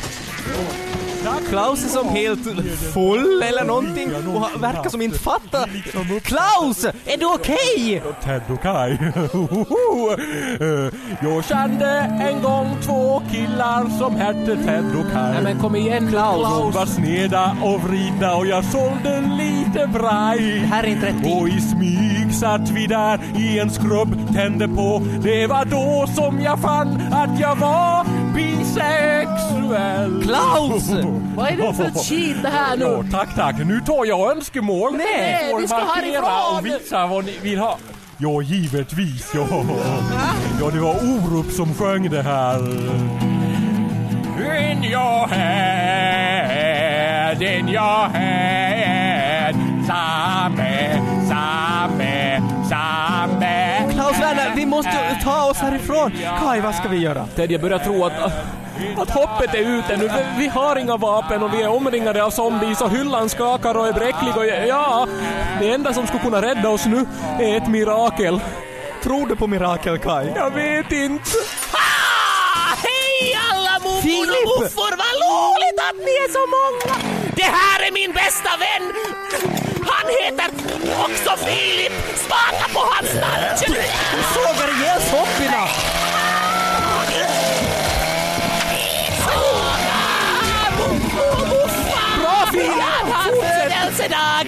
Klaus 1.48 1.84
är 1.84 1.88
som 1.88 2.08
helt 2.08 2.40
full 2.94 3.42
eller 3.42 3.64
någonting 3.64 4.10
och 4.14 4.62
verkar 4.62 4.90
som 4.90 5.02
inte 5.02 5.18
fattar. 5.18 5.70
Klaus! 6.20 6.84
Är 6.84 7.16
du 7.18 7.26
okej? 7.34 8.02
Ted 8.24 8.42
och 8.48 8.62
Kai. 8.62 8.92
Eh, 10.60 10.92
Jag 11.22 11.44
kände 11.44 11.88
en 12.30 12.42
gång 12.42 12.76
två 12.82 13.22
killar 13.32 13.98
som 13.98 14.16
hette 14.16 14.56
Ted 14.64 14.84
och 14.98 15.12
Kai. 15.12 15.32
Nej 15.32 15.42
men 15.42 15.58
kom 15.58 15.76
igen 15.76 16.08
Klaus. 16.10 16.48
De 16.58 16.72
var 16.72 16.86
sneda 16.86 17.56
och 17.62 17.80
vridna 17.82 18.36
och 18.36 18.46
jag 18.46 18.64
sålde 18.64 19.20
lite 19.20 19.86
braj. 19.86 20.38
Det 20.60 20.66
här 20.66 20.82
är 20.84 20.88
inte 20.88 21.06
rätt 21.06 21.40
Och 21.40 21.48
i 21.48 21.60
smyg 21.60 22.34
satt 22.34 22.70
vi 22.70 22.86
där 22.86 23.20
i 23.38 23.58
en 23.58 23.70
skrubb, 23.70 24.34
tände 24.34 24.68
på. 24.68 25.02
Det 25.22 25.46
var 25.46 25.64
då 25.64 26.06
som 26.14 26.40
jag 26.40 26.58
fann 26.60 27.02
att 27.12 27.40
jag 27.40 27.56
var 27.56 28.06
bisexuell. 28.34 30.22
Klaus! 30.22 30.88
Vad 31.36 31.48
är 31.48 31.56
det 31.56 31.74
för 31.74 31.90
skit 32.04 32.36
det 32.42 32.48
här 32.48 32.76
Ja, 32.80 33.02
nu? 33.02 33.10
tack, 33.10 33.34
tack. 33.34 33.56
Nu 33.58 33.80
tar 33.80 34.04
jag 34.04 34.30
önskemål. 34.36 34.92
Nej, 34.96 35.54
vi 35.60 35.68
ska 35.68 35.76
härifrån. 35.76 36.58
och 36.58 36.66
visa 36.66 37.06
vad 37.06 37.24
ni 37.24 37.38
vill 37.42 37.58
ha. 37.58 37.78
Ja, 38.18 38.42
givetvis. 38.42 39.30
Ja, 39.34 39.46
ja 40.60 40.70
det 40.70 40.80
var 40.80 40.94
Orup 40.94 41.52
som 41.52 41.74
sjöng 41.74 42.10
det 42.10 42.22
här. 42.22 42.58
In 44.70 44.84
your 44.84 45.26
head, 45.28 46.52
in 47.42 47.68
your 47.68 48.08
head 48.08 49.54
Samme, 49.86 51.00
samme, 51.28 52.42
samme 52.68 53.92
Klaus 53.92 54.20
Werner, 54.20 54.52
vi 54.56 54.66
måste 54.66 55.13
härifrån. 55.64 56.12
Kai, 56.40 56.60
vad 56.60 56.74
ska 56.74 56.88
vi 56.88 56.96
göra? 56.98 57.26
Ted, 57.36 57.50
jag 57.52 57.60
börjar 57.60 57.78
tro 57.78 58.04
att, 58.04 58.12
att 58.96 59.10
hoppet 59.10 59.54
är 59.54 59.78
ute 59.78 59.96
nu. 59.96 60.10
Vi- 60.38 60.48
har 60.48 60.76
inga 60.76 60.96
vapen 60.96 61.42
och 61.42 61.54
vi 61.54 61.62
är 61.62 61.68
omringade 61.68 62.24
av 62.24 62.30
zombies 62.30 62.80
och 62.80 62.90
hyllan 62.90 63.28
skakar 63.28 63.74
och 63.76 63.88
är 63.88 63.92
bräcklig 63.92 64.36
och 64.36 64.46
ja, 64.46 65.06
det 65.60 65.70
enda 65.72 65.92
som 65.94 66.06
skulle 66.06 66.22
kunna 66.22 66.42
rädda 66.42 66.68
oss 66.68 66.86
nu 66.86 67.06
är 67.40 67.56
ett 67.56 67.68
mirakel. 67.68 68.40
Tror 69.02 69.26
du 69.26 69.36
på 69.36 69.46
mirakel, 69.46 69.98
Kai? 69.98 70.32
Jag 70.36 70.50
vet 70.50 70.92
inte. 70.92 71.22
Ah, 71.72 72.76
hej 72.86 73.38
alla 73.52 74.00
Filip! 74.02 74.46
och 74.46 74.62
muffor! 74.62 74.90
Vad 75.02 75.14
roligt 75.24 75.78
att 75.88 75.96
ni 76.06 76.12
är 76.24 76.30
så 76.38 76.44
många! 76.56 76.96
Det 77.36 77.42
här 77.42 77.86
är 77.88 77.92
min 77.92 78.12
bästa 78.12 78.50
vän! 78.64 78.92
Han 80.04 80.12
heter 80.24 80.50
också 81.00 81.44
Filip! 81.46 81.92
Smaka 82.16 82.68
på 82.74 82.80
hans 82.80 83.14
namn! 83.14 83.76
Sågar 84.34 84.68
ihjäl 84.68 85.00
zombierna! 85.00 85.68
Bra 92.20 92.46
Filip! 92.52 93.12
Hans 93.12 93.40
födelsedag! 93.40 94.46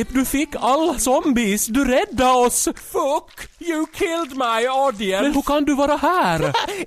Filip, 0.00 0.14
du 0.14 0.24
fick 0.24 0.48
alla 0.60 0.98
zombies. 0.98 1.66
Du 1.66 1.84
räddade 1.84 2.30
oss. 2.30 2.64
Fuck! 2.64 3.48
You 3.58 3.86
killed 3.86 4.30
my 4.30 4.62
Men 4.62 4.70
audience! 4.70 5.30
hur 5.34 5.42
kan 5.42 5.64
du 5.64 5.74
vara 5.74 5.96
här? 5.96 6.40
Ja, 6.42 6.52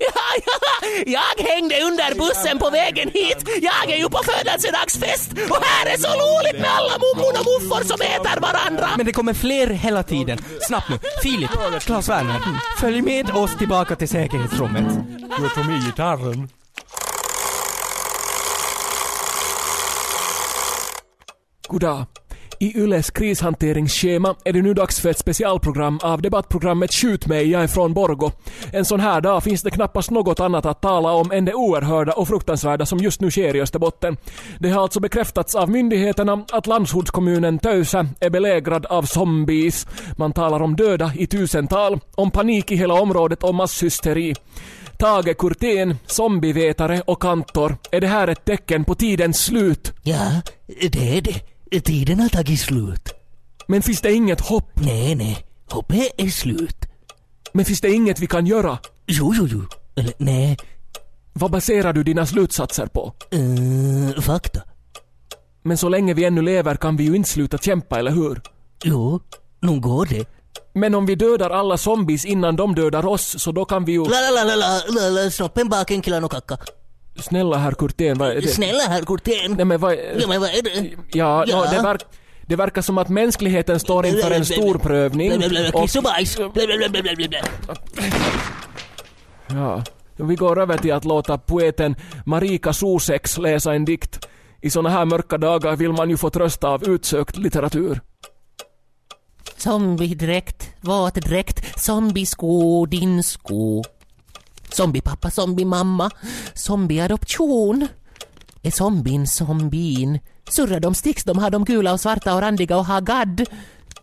ja, 1.06 1.22
jag 1.36 1.44
hängde 1.44 1.74
under 1.82 2.14
bussen 2.18 2.58
på 2.58 2.70
vägen 2.70 3.10
hit. 3.10 3.48
Jag 3.62 3.90
är 3.92 3.96
ju 3.96 4.08
på 4.08 4.20
födelsedagsfest 4.24 5.32
och 5.32 5.64
här 5.64 5.86
är 5.86 5.96
så 5.96 6.08
roligt 6.08 6.60
med 6.60 6.70
alla 6.70 6.98
mummor 6.98 7.32
och 7.40 7.46
muffar 7.62 7.84
som 7.84 8.00
äter 8.00 8.40
varandra. 8.40 8.88
Men 8.96 9.06
det 9.06 9.12
kommer 9.12 9.34
fler 9.34 9.66
hela 9.66 10.02
tiden. 10.02 10.38
Snabbt 10.60 10.88
nu. 10.88 10.98
Filip, 11.22 11.50
Claes 11.80 12.08
Werner, 12.08 12.40
följ 12.80 13.02
med 13.02 13.30
oss 13.30 13.56
tillbaka 13.58 13.96
till 13.96 14.08
säkerhetsrummet. 14.08 14.86
Du 15.38 15.48
tog 15.48 15.66
med 15.66 15.84
gitarren. 15.84 16.48
Goddag. 21.68 22.06
I 22.64 22.78
Yles 22.78 23.10
krishanteringsschema 23.10 24.34
är 24.44 24.52
det 24.52 24.62
nu 24.62 24.74
dags 24.74 25.00
för 25.00 25.08
ett 25.08 25.18
specialprogram 25.18 25.98
av 26.02 26.22
debattprogrammet 26.22 26.92
Skjut 26.92 27.26
mig, 27.26 27.50
jag 27.50 27.62
är 27.62 27.66
från 27.66 27.94
Borgo. 27.94 28.30
En 28.72 28.84
sån 28.84 29.00
här 29.00 29.20
dag 29.20 29.42
finns 29.42 29.62
det 29.62 29.70
knappast 29.70 30.10
något 30.10 30.40
annat 30.40 30.66
att 30.66 30.80
tala 30.80 31.12
om 31.12 31.32
än 31.32 31.44
det 31.44 31.54
oerhörda 31.54 32.12
och 32.12 32.28
fruktansvärda 32.28 32.86
som 32.86 32.98
just 32.98 33.20
nu 33.20 33.30
sker 33.30 33.56
i 33.56 33.60
Österbotten. 33.60 34.16
Det 34.58 34.70
har 34.70 34.82
alltså 34.82 35.00
bekräftats 35.00 35.54
av 35.54 35.70
myndigheterna 35.70 36.44
att 36.52 36.66
landsortskommunen 36.66 37.58
Töysä 37.58 38.06
är 38.20 38.30
belägrad 38.30 38.86
av 38.86 39.02
zombies. 39.02 39.86
Man 40.16 40.32
talar 40.32 40.62
om 40.62 40.76
döda 40.76 41.12
i 41.16 41.26
tusental, 41.26 42.00
om 42.14 42.30
panik 42.30 42.70
i 42.70 42.76
hela 42.76 42.94
området 42.94 43.42
och 43.42 43.54
masshysteri. 43.54 44.34
Tage 44.98 45.38
Kurtén, 45.38 45.96
zombievetare 46.06 47.02
och 47.06 47.22
kantor, 47.22 47.76
är 47.90 48.00
det 48.00 48.06
här 48.06 48.28
ett 48.28 48.44
tecken 48.44 48.84
på 48.84 48.94
tidens 48.94 49.44
slut? 49.44 49.92
Ja, 50.02 50.42
det 50.66 51.18
är 51.18 51.22
det. 51.22 51.53
Tiden 51.84 52.20
har 52.20 52.28
tagit 52.28 52.60
slut. 52.60 53.08
Men 53.68 53.82
finns 53.82 54.00
det 54.00 54.12
inget 54.12 54.40
hopp? 54.40 54.70
Nej, 54.74 55.14
nej. 55.14 55.44
Hoppet 55.70 56.10
är 56.16 56.28
slut. 56.28 56.76
Men 57.52 57.64
finns 57.64 57.80
det 57.80 57.92
inget 57.92 58.20
vi 58.20 58.26
kan 58.26 58.46
göra? 58.46 58.78
Jo, 59.06 59.34
jo, 59.36 59.46
jo. 59.46 59.62
Eller 59.96 60.12
nej. 60.18 60.56
Vad 61.32 61.50
baserar 61.50 61.92
du 61.92 62.02
dina 62.02 62.26
slutsatser 62.26 62.86
på? 62.86 63.14
Uh, 63.34 64.20
fakta. 64.20 64.60
Men 65.62 65.78
så 65.78 65.88
länge 65.88 66.14
vi 66.14 66.24
ännu 66.24 66.42
lever 66.42 66.76
kan 66.76 66.96
vi 66.96 67.04
ju 67.04 67.16
inte 67.16 67.28
sluta 67.28 67.58
kämpa, 67.58 67.98
eller 67.98 68.10
hur? 68.10 68.40
Jo, 68.84 69.20
nu 69.60 69.80
går 69.80 70.06
det. 70.06 70.28
Men 70.74 70.94
om 70.94 71.06
vi 71.06 71.14
dödar 71.14 71.50
alla 71.50 71.76
zombies 71.76 72.24
innan 72.24 72.56
de 72.56 72.74
dödar 72.74 73.06
oss, 73.06 73.42
så 73.42 73.52
då 73.52 73.64
kan 73.64 73.84
vi 73.84 73.92
ju... 73.92 74.04
La, 74.04 74.20
la, 74.20 74.44
la, 74.44 74.44
la, 74.44 74.54
la, 74.56 75.00
la, 75.00 75.22
la, 75.22 75.30
snoppen 75.30 75.68
baken, 75.68 76.02
killan 76.02 76.24
och 76.24 76.30
kacka. 76.30 76.58
Snälla 77.18 77.56
herr 77.56 77.72
Kurtén, 77.72 78.18
vad 78.18 78.30
är 78.30 78.40
det? 78.40 78.48
Snälla 78.48 78.82
herr 78.88 79.02
Kurtén. 79.02 79.52
Nej 79.56 79.64
men 79.64 79.80
vad... 79.80 79.94
Ja, 79.94 80.26
men 80.28 80.40
vad 80.40 80.50
är 80.50 80.62
det? 80.62 80.90
Ja, 81.12 81.44
Ja. 81.46 81.56
nå, 81.56 81.76
det, 81.76 81.82
verk, 81.82 82.02
det 82.46 82.56
verkar 82.56 82.82
som 82.82 82.98
att 82.98 83.08
mänskligheten 83.08 83.80
står 83.80 84.06
inför 84.06 84.30
en 84.30 84.44
stor 84.44 84.78
prövning. 84.78 85.32
Och- 85.74 85.82
Kiss 85.82 85.96
och 85.96 86.02
bajs. 86.02 86.38
Ja. 89.48 89.82
Vi 90.16 90.34
går 90.34 90.60
över 90.62 90.78
till 90.78 90.92
att 90.92 91.04
låta 91.04 91.38
poeten 91.38 91.96
Marika 92.26 92.72
Suseks 92.72 93.38
läsa 93.38 93.74
en 93.74 93.84
dikt. 93.84 94.28
I 94.62 94.70
såna 94.70 94.88
här 94.90 95.04
mörka 95.04 95.38
dagar 95.38 95.76
vill 95.76 95.92
man 95.92 96.10
ju 96.10 96.16
få 96.16 96.30
trösta 96.30 96.68
av 96.68 96.88
utsökt 96.88 97.36
litteratur. 97.36 98.00
Zombiedräkt, 99.56 100.70
våtdräkt, 100.80 101.80
zombiesko, 101.80 102.86
din 102.86 103.22
sko. 103.22 103.82
Zombiepappa, 104.74 105.30
zombiemamma, 105.30 106.10
zombieadoption. 106.54 107.88
Är 108.62 108.70
zombien 108.70 109.26
zombien? 109.26 110.18
Surrar 110.50 110.80
de 110.80 110.94
sticks, 110.94 111.24
de 111.24 111.38
har 111.38 111.50
de 111.50 111.64
gula 111.64 111.92
och 111.92 112.00
svarta 112.00 112.34
och 112.34 112.40
randiga 112.40 112.76
och 112.76 112.86
har 112.86 113.00
gadd. 113.00 113.44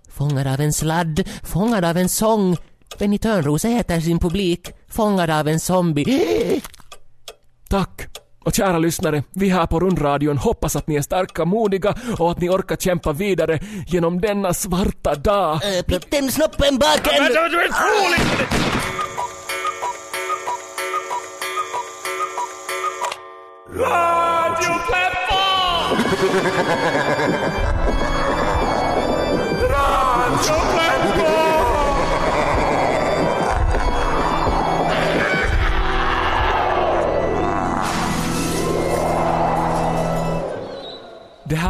Fångad 0.10 0.48
av 0.48 0.62
en 0.62 0.74
sladd, 0.74 1.30
fångad 1.44 1.86
av 1.86 1.98
en 1.98 2.10
sång. 2.10 2.58
Benny 3.00 3.18
Törnros 3.18 3.66
äter 3.66 4.00
sin 4.00 4.20
publik, 4.20 4.70
fångad 4.90 5.30
av 5.30 5.48
en 5.48 5.60
zombie. 5.60 6.62
Tack! 7.70 8.08
Och 8.46 8.54
kära 8.54 8.78
lyssnare, 8.78 9.24
vi 9.32 9.50
här 9.50 9.66
på 9.68 9.80
rundradion 9.80 10.38
hoppas 10.38 10.76
att 10.76 10.88
ni 10.88 10.96
är 10.96 11.02
starka, 11.02 11.46
modiga 11.46 11.96
och 12.20 12.32
att 12.32 12.40
ni 12.40 12.50
orkar 12.50 12.76
kämpa 12.76 13.14
vidare 13.14 13.60
genom 13.88 14.22
denna 14.22 14.54
svarta 14.54 15.16
dag. 15.16 15.78
Eh, 15.78 15.84
Pitten, 15.84 16.32
snoppen 16.32 16.78
baken. 16.78 17.24
Radio 23.74 24.74
Pleppo! 24.86 25.40
Radio 29.70 30.56
Pleppo! 30.74 30.91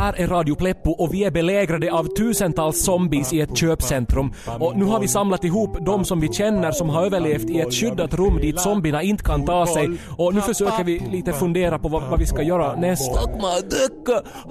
Här 0.01 0.21
är 0.21 0.27
Radio 0.27 0.55
Pleppo 0.55 0.91
och 0.91 1.13
vi 1.13 1.23
är 1.23 1.31
belägrade 1.31 1.91
av 1.91 2.03
tusentals 2.03 2.83
zombies 2.83 3.33
i 3.33 3.41
ett 3.41 3.57
köpcentrum. 3.57 4.33
Och 4.59 4.77
nu 4.77 4.85
har 4.85 4.99
vi 4.99 5.07
samlat 5.07 5.43
ihop 5.43 5.77
de 5.85 6.05
som 6.05 6.19
vi 6.19 6.33
känner 6.33 6.71
som 6.71 6.89
har 6.89 7.05
överlevt 7.05 7.49
i 7.49 7.59
ett 7.59 7.73
skyddat 7.73 8.13
rum 8.13 8.37
dit 8.41 8.59
zombierna 8.59 9.01
inte 9.01 9.23
kan 9.23 9.45
ta 9.45 9.67
sig. 9.67 9.89
Och 10.17 10.33
nu 10.33 10.41
försöker 10.41 10.83
vi 10.83 10.99
lite 10.99 11.33
fundera 11.33 11.79
på 11.79 11.87
vad, 11.87 12.03
vad 12.09 12.19
vi 12.19 12.25
ska 12.25 12.41
göra 12.41 12.75
nästa. 12.75 13.21
Dagmar 13.21 13.51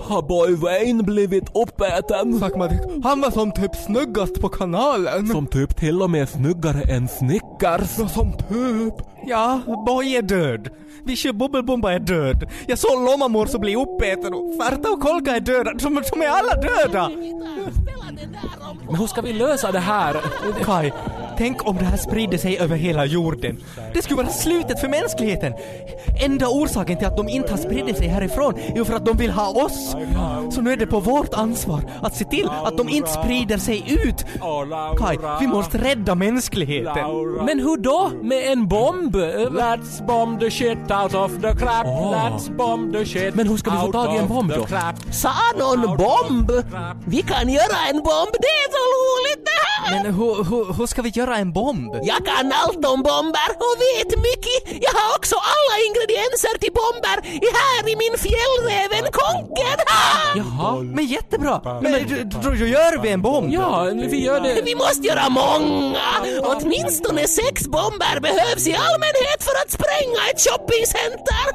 har 0.08 0.22
Boy 0.22 0.54
Wayne 0.54 1.02
blivit 1.02 1.56
uppäten? 1.56 2.38
Sakmadik, 2.38 2.80
han 3.04 3.20
var 3.20 3.30
som 3.30 3.52
typ 3.52 3.76
snyggast 3.76 4.40
på 4.40 4.48
kanalen. 4.48 5.26
Som 5.26 5.46
typ 5.46 5.76
till 5.76 6.02
och 6.02 6.10
med 6.10 6.28
snyggare 6.28 6.82
än 6.82 7.08
Snickers. 7.08 7.98
Ja, 7.98 8.08
som 8.08 8.32
typ. 8.32 8.94
Ja, 9.26 9.60
Boy 9.86 10.16
är 10.16 10.22
död. 10.22 10.68
Vichy 11.04 11.32
Bubbelbomba 11.32 11.92
är 11.92 11.98
död. 11.98 12.50
Jag 12.66 12.78
såg 12.78 13.04
Lomamor 13.04 13.46
som 13.46 13.60
bli 13.60 13.76
uppäten 13.76 14.34
och 14.34 14.56
Farta 14.56 14.90
och 14.90 15.00
Kolka 15.00 15.36
är 15.36 15.40
döda. 15.40 15.72
De, 15.74 16.02
de 16.12 16.22
är 16.22 16.28
alla 16.28 16.54
döda! 16.54 17.10
Men 18.86 18.96
hur 18.96 19.06
ska 19.06 19.20
vi 19.20 19.32
lösa 19.32 19.72
det 19.72 19.78
här? 19.78 20.16
Kai, 20.64 20.92
tänk 21.38 21.66
om 21.66 21.76
det 21.76 21.84
här 21.84 21.96
sprider 21.96 22.38
sig 22.38 22.58
över 22.58 22.76
hela 22.76 23.04
jorden. 23.04 23.56
Det 23.94 24.02
skulle 24.02 24.16
vara 24.16 24.32
slutet 24.32 24.80
för 24.80 24.88
mänskligheten. 24.88 25.52
Enda 26.24 26.48
orsaken 26.48 26.98
till 26.98 27.06
att 27.06 27.16
de 27.16 27.28
inte 27.28 27.50
har 27.50 27.58
spridit 27.58 27.96
sig 27.96 28.08
härifrån 28.08 28.54
är 28.58 28.76
ju 28.76 28.84
för 28.84 28.94
att 28.94 29.04
de 29.04 29.16
vill 29.16 29.30
ha 29.30 29.48
oss. 29.64 29.96
Så 30.50 30.60
nu 30.60 30.72
är 30.72 30.76
det 30.76 30.86
på 30.86 31.00
vårt 31.00 31.34
ansvar 31.34 31.82
att 32.02 32.16
se 32.16 32.24
till 32.24 32.48
att 32.64 32.76
de 32.76 32.88
inte 32.88 33.10
sprider 33.10 33.58
sig 33.58 33.84
ut. 34.06 34.24
Kai, 34.98 35.18
vi 35.40 35.46
måste 35.46 35.78
rädda 35.78 36.14
mänskligheten. 36.14 37.04
Men 37.46 37.58
hur 37.60 37.76
då? 37.76 38.10
Med 38.22 38.52
en 38.52 38.68
bomb? 38.68 39.16
Let's 39.16 40.06
bomb 40.06 40.40
the 40.40 40.50
shit 40.50 40.78
out 40.78 41.14
of 41.14 41.32
the 41.42 41.54
crap. 41.56 41.86
Let's 41.86 42.56
bomb 42.56 42.92
the 42.92 43.04
shit 43.06 43.34
Men 43.34 43.48
hur 43.48 43.56
ska 43.56 43.70
vi 43.70 43.76
få 43.76 43.92
tag 43.92 44.14
i 44.14 44.18
en 44.18 44.28
bomb 44.28 44.52
då? 44.56 44.66
Sa 45.10 45.32
någon 45.58 45.96
bomb? 45.96 46.52
Vi 47.06 47.22
kan 47.22 47.48
göra 47.48 47.76
en 47.92 47.99
bomb, 48.08 48.32
det 48.44 48.54
är 48.62 48.68
så 48.76 48.82
roligt 48.96 49.42
det 49.48 49.58
här! 49.66 49.79
Men 49.90 50.14
hur, 50.14 50.44
hur, 50.50 50.72
hur 50.72 50.86
ska 50.86 51.02
vi 51.02 51.08
göra 51.08 51.36
en 51.36 51.52
bomb? 51.52 51.94
Jag 52.02 52.26
kan 52.26 52.52
allt 52.52 52.84
om 52.86 53.02
bomber 53.02 53.50
och 53.66 53.74
vet 53.86 54.10
mycket. 54.28 54.82
Jag 54.86 54.92
har 55.00 55.16
också 55.18 55.36
alla 55.36 55.74
ingredienser 55.88 56.58
till 56.58 56.72
bomber 56.82 57.16
här 57.60 57.88
i 57.92 57.96
min 58.02 58.14
fjällräven 58.26 59.04
Konken. 59.12 59.78
Jaha. 60.36 60.76
Men 60.82 61.04
jättebra! 61.06 61.80
Men 61.82 61.92
då, 61.92 61.98
då, 62.42 62.48
då 62.48 62.66
gör 62.66 63.02
vi 63.02 63.08
en 63.10 63.22
bomb! 63.22 63.52
Ja, 63.52 63.90
vi 63.94 64.24
gör 64.24 64.40
det. 64.40 64.62
Vi 64.64 64.74
måste 64.74 65.06
göra 65.06 65.28
många. 65.28 65.98
Åtminstone 66.42 67.28
sex 67.28 67.66
bomber 67.68 68.20
behövs 68.20 68.66
i 68.66 68.74
allmänhet 68.74 69.40
för 69.46 69.54
att 69.62 69.70
spränga 69.70 70.20
ett 70.30 70.40
shoppingcenter. 70.40 71.46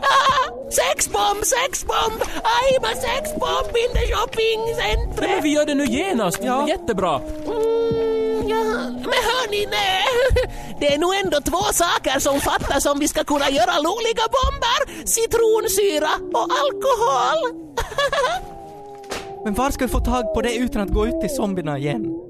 sex 0.72 1.10
bomb, 1.10 1.44
sex 1.46 1.86
bomb, 1.86 2.22
I'm 2.58 2.84
a 2.92 2.94
sex 3.08 3.24
bomb 3.40 3.74
in 3.84 3.92
the 3.94 4.06
shopping 4.14 4.60
center. 4.82 5.28
Men 5.28 5.44
vi 5.44 5.50
gör 5.50 5.66
det 5.66 5.76
nu 5.76 5.86
genast. 5.86 6.40
Ja. 6.44 6.68
Jättebra. 6.68 7.16
Mm, 7.46 7.64
hörni, 9.45 9.65
nej. 9.71 10.03
Det 10.79 10.93
är 10.93 10.97
nog 10.97 11.13
ändå 11.25 11.38
två 11.41 11.58
saker 11.73 12.19
som 12.19 12.39
fattas 12.39 12.86
om 12.86 12.99
vi 12.99 13.08
ska 13.08 13.23
kunna 13.23 13.49
göra 13.49 13.71
roliga 13.71 14.25
bomber. 14.38 15.05
Citronsyra 15.08 16.10
och 16.34 16.47
alkohol. 16.62 17.62
Men 19.43 19.53
var 19.53 19.71
ska 19.71 19.86
vi 19.86 19.91
få 19.91 19.99
tag 19.99 20.34
på 20.34 20.41
det 20.41 20.55
utan 20.55 20.81
att 20.81 20.89
gå 20.89 21.08
ut 21.08 21.21
till 21.21 21.29
zombierna 21.36 21.77
igen? 21.77 22.21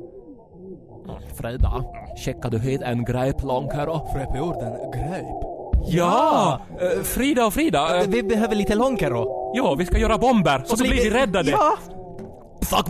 Freda, 1.38 1.84
checkar 2.26 2.50
du 2.50 2.60
hit 2.60 2.82
en 2.82 3.06
greip 3.06 3.44
långkaro? 3.44 4.10
Fräp 4.14 4.36
i 4.36 4.40
orden 4.40 4.72
gröp. 4.92 5.26
Ja! 5.88 6.60
eh, 6.82 7.04
Frida 7.04 7.46
och 7.46 7.54
Frida. 7.54 8.00
eh, 8.02 8.08
Vi 8.08 8.24
behöver 8.24 8.56
lite 8.56 8.76
långkaro. 8.76 9.52
ja, 9.56 9.76
vi 9.76 9.86
ska 9.86 9.98
göra 9.98 10.18
bomber 10.18 10.64
så, 10.66 10.78
så 10.78 10.84
blir 10.84 10.94
vi 11.04 11.10
räddade. 11.10 11.52
Ja! 11.52 11.78
Fuck 12.66 12.88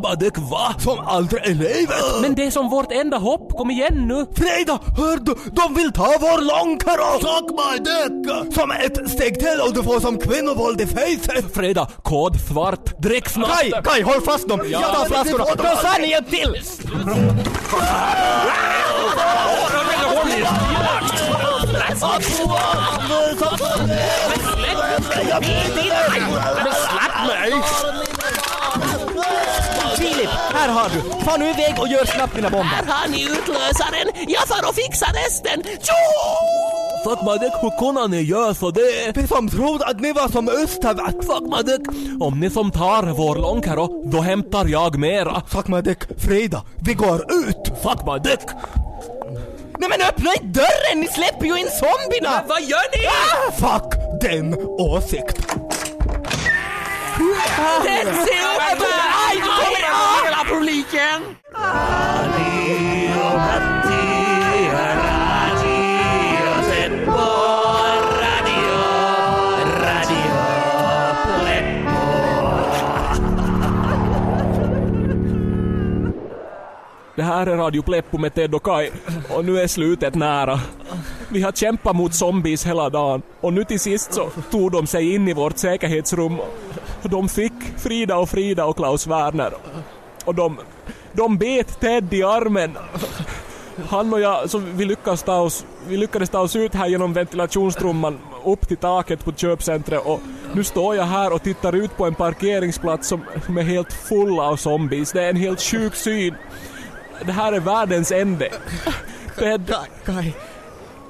va? 0.52 0.76
Som 0.80 1.00
aldrig 1.00 1.46
i 1.46 1.54
livet! 1.54 2.22
Men 2.22 2.36
det 2.36 2.46
är 2.46 2.52
som 2.52 2.70
vårt 2.70 2.92
enda 2.92 3.18
hopp. 3.18 3.58
Kom 3.58 3.72
igen 3.72 4.08
nu. 4.08 4.26
Frida, 4.36 4.80
hör 4.98 5.18
du? 5.18 5.36
De 5.52 5.74
vill 5.76 5.92
ta 5.92 6.18
vår 6.20 6.42
långkaro! 6.42 7.20
Suck 7.20 7.50
my 7.52 7.78
dick! 7.78 8.54
Som 8.54 8.72
ett 8.72 9.10
steg 9.12 9.40
till 9.40 9.62
och 9.68 9.74
du 9.74 9.84
får 9.84 10.00
som 10.00 10.18
kvinnovåld 10.18 10.82
i 10.82 10.88
facet! 10.88 11.56
Freda, 11.56 11.88
kod 12.04 12.40
svart. 12.40 12.98
Drick 12.98 13.30
snabbt. 13.30 13.54
Kai, 13.62 13.72
Kai, 13.84 14.02
håll 14.02 14.22
fast 14.22 14.50
dem! 14.50 14.62
Ja, 14.70 14.80
Ta 14.80 15.06
flaskorna! 15.06 15.46
Då 15.56 15.64
sa 15.64 15.98
ni 16.00 16.10
hjälp 16.10 16.30
till! 16.30 16.62
Filip, 29.98 30.30
här 30.54 30.70
har 30.70 30.90
du! 30.90 31.26
Far 31.26 31.38
nu 31.38 31.46
iväg 31.50 31.76
och 31.80 31.88
gör 31.88 32.06
snabbt 32.06 32.36
dina 32.36 32.50
bomber. 32.50 32.66
Här 32.76 32.86
har 32.86 33.08
ni 33.10 33.24
utlösaren. 33.24 34.08
Jag 34.28 34.48
far 34.48 34.70
och 34.70 34.76
fixar 34.76 35.08
resten. 35.26 35.64
Tjo! 35.64 35.94
Fuck 37.04 37.22
my 37.22 37.38
dick, 37.38 37.54
hur 37.62 37.80
kunde 37.80 38.08
ni 38.08 38.22
göra 38.22 38.54
så 38.54 38.72
det? 38.72 39.16
Vi 39.16 39.28
som 39.28 39.50
trodde 39.50 39.86
att 39.86 40.00
ni 40.00 40.14
var 40.14 40.28
som 40.28 40.50
östervärld! 40.50 41.24
Fuck 41.24 41.44
my 41.44 41.72
dick. 41.72 41.88
Om 42.22 42.40
ni 42.40 42.50
som 42.50 42.72
tar 42.72 43.04
vår 43.04 43.36
långkaro, 43.36 44.04
då 44.12 44.22
hämtar 44.22 44.66
jag 44.66 44.98
mera. 45.00 45.42
Fuck 45.48 45.68
my 45.68 45.82
dick, 45.82 46.00
Frida, 46.18 46.62
vi 46.76 46.94
går 46.94 47.26
ut! 47.34 47.72
Fuck 47.84 48.06
my 48.06 48.20
dick. 48.30 48.46
Nej 49.80 49.90
men 49.90 50.02
öppna 50.10 50.32
inte 50.34 50.46
dörren! 50.60 51.00
Ni 51.00 51.08
släpper 51.08 51.46
ju 51.46 51.60
in 51.60 51.68
zombierna! 51.70 52.44
Vad 52.48 52.62
gör 52.62 52.98
ni? 52.98 53.08
Ah, 53.08 53.52
fuck 53.52 53.94
den 54.22 54.54
åsikt! 54.68 55.55
Den 57.18 58.14
ser 58.14 58.44
upp! 58.44 58.62
Aj, 59.30 59.36
nu 59.36 59.48
kommer 59.48 60.26
hela 60.26 60.44
publiken! 60.50 61.36
Det 77.16 77.24
här 77.24 77.48
är 77.48 77.58
Radio 77.58 77.82
Pleppo 77.82 78.18
med 78.18 78.34
Ted 78.34 78.56
och 78.56 78.64
Kai 78.64 78.90
och 79.30 79.46
nu 79.46 79.60
är 79.60 79.68
slutet 79.68 80.16
nära. 80.16 80.60
Vi 81.30 81.42
har 81.42 81.52
kämpat 81.52 81.96
mot 81.96 82.14
zombies 82.14 82.66
hela 82.66 82.90
dagen 82.90 83.22
och 83.42 83.54
nu 83.54 83.64
till 83.64 83.80
sist 83.80 84.14
så 84.14 84.30
tog 84.52 84.72
de 84.72 84.88
sig 84.88 85.14
in 85.16 85.28
i 85.28 85.34
vårt 85.34 85.58
säkerhetsrum 85.58 86.38
de 87.10 87.30
fick 87.30 87.54
Frida 87.78 88.18
och 88.18 88.30
Frida 88.30 88.66
och 88.66 88.76
Klaus 88.76 89.08
Werner. 89.08 89.54
Och 90.26 90.36
de, 90.36 90.58
de 91.12 91.38
bet 91.38 91.80
Ted 91.80 92.14
i 92.14 92.24
armen. 92.24 92.78
Han 93.90 94.14
och 94.14 94.20
jag, 94.20 94.50
så 94.50 94.58
vi, 94.58 94.86
lyckades 94.86 95.24
ta 95.24 95.40
oss, 95.40 95.66
vi 95.88 95.98
lyckades 95.98 96.30
ta 96.30 96.40
oss 96.40 96.56
ut 96.56 96.74
här 96.74 96.88
genom 96.88 97.14
ventilationstrumman 97.14 98.20
upp 98.46 98.68
till 98.68 98.78
taket 98.78 99.26
på 99.26 99.34
köpcentret 99.34 100.06
och 100.06 100.22
nu 100.54 100.64
står 100.64 100.96
jag 100.96 101.04
här 101.04 101.34
och 101.34 101.44
tittar 101.44 101.76
ut 101.76 101.98
på 101.98 102.06
en 102.06 102.16
parkeringsplats 102.16 103.08
som, 103.08 103.22
som 103.46 103.58
är 103.58 103.64
helt 103.64 103.94
full 103.94 104.40
av 104.40 104.56
zombies. 104.56 105.12
Det 105.12 105.24
är 105.24 105.30
en 105.30 105.36
helt 105.36 105.62
sjuk 105.62 105.96
syn. 105.96 106.36
Det 107.26 107.32
här 107.32 107.54
är 107.54 107.60
världens 107.60 108.12
ände. 108.12 108.50
Ted, 109.40 109.76
Kai, 110.06 110.34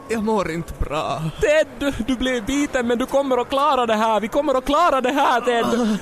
jag 0.10 0.24
mår 0.24 0.52
inte 0.52 0.74
bra. 0.80 1.22
Ted, 1.41 1.94
du, 2.08 2.15
blev 2.15 2.46
biten 2.46 2.88
men 2.88 2.98
du 2.98 3.06
kommer 3.06 3.38
att 3.38 3.50
klara 3.50 3.86
det 3.86 3.96
här. 3.96 4.20
Vi 4.20 4.28
kommer 4.28 4.58
att 4.58 4.65
klara 4.65 5.02
det 5.02 5.12
här 5.12 5.41
Ted. 5.41 5.98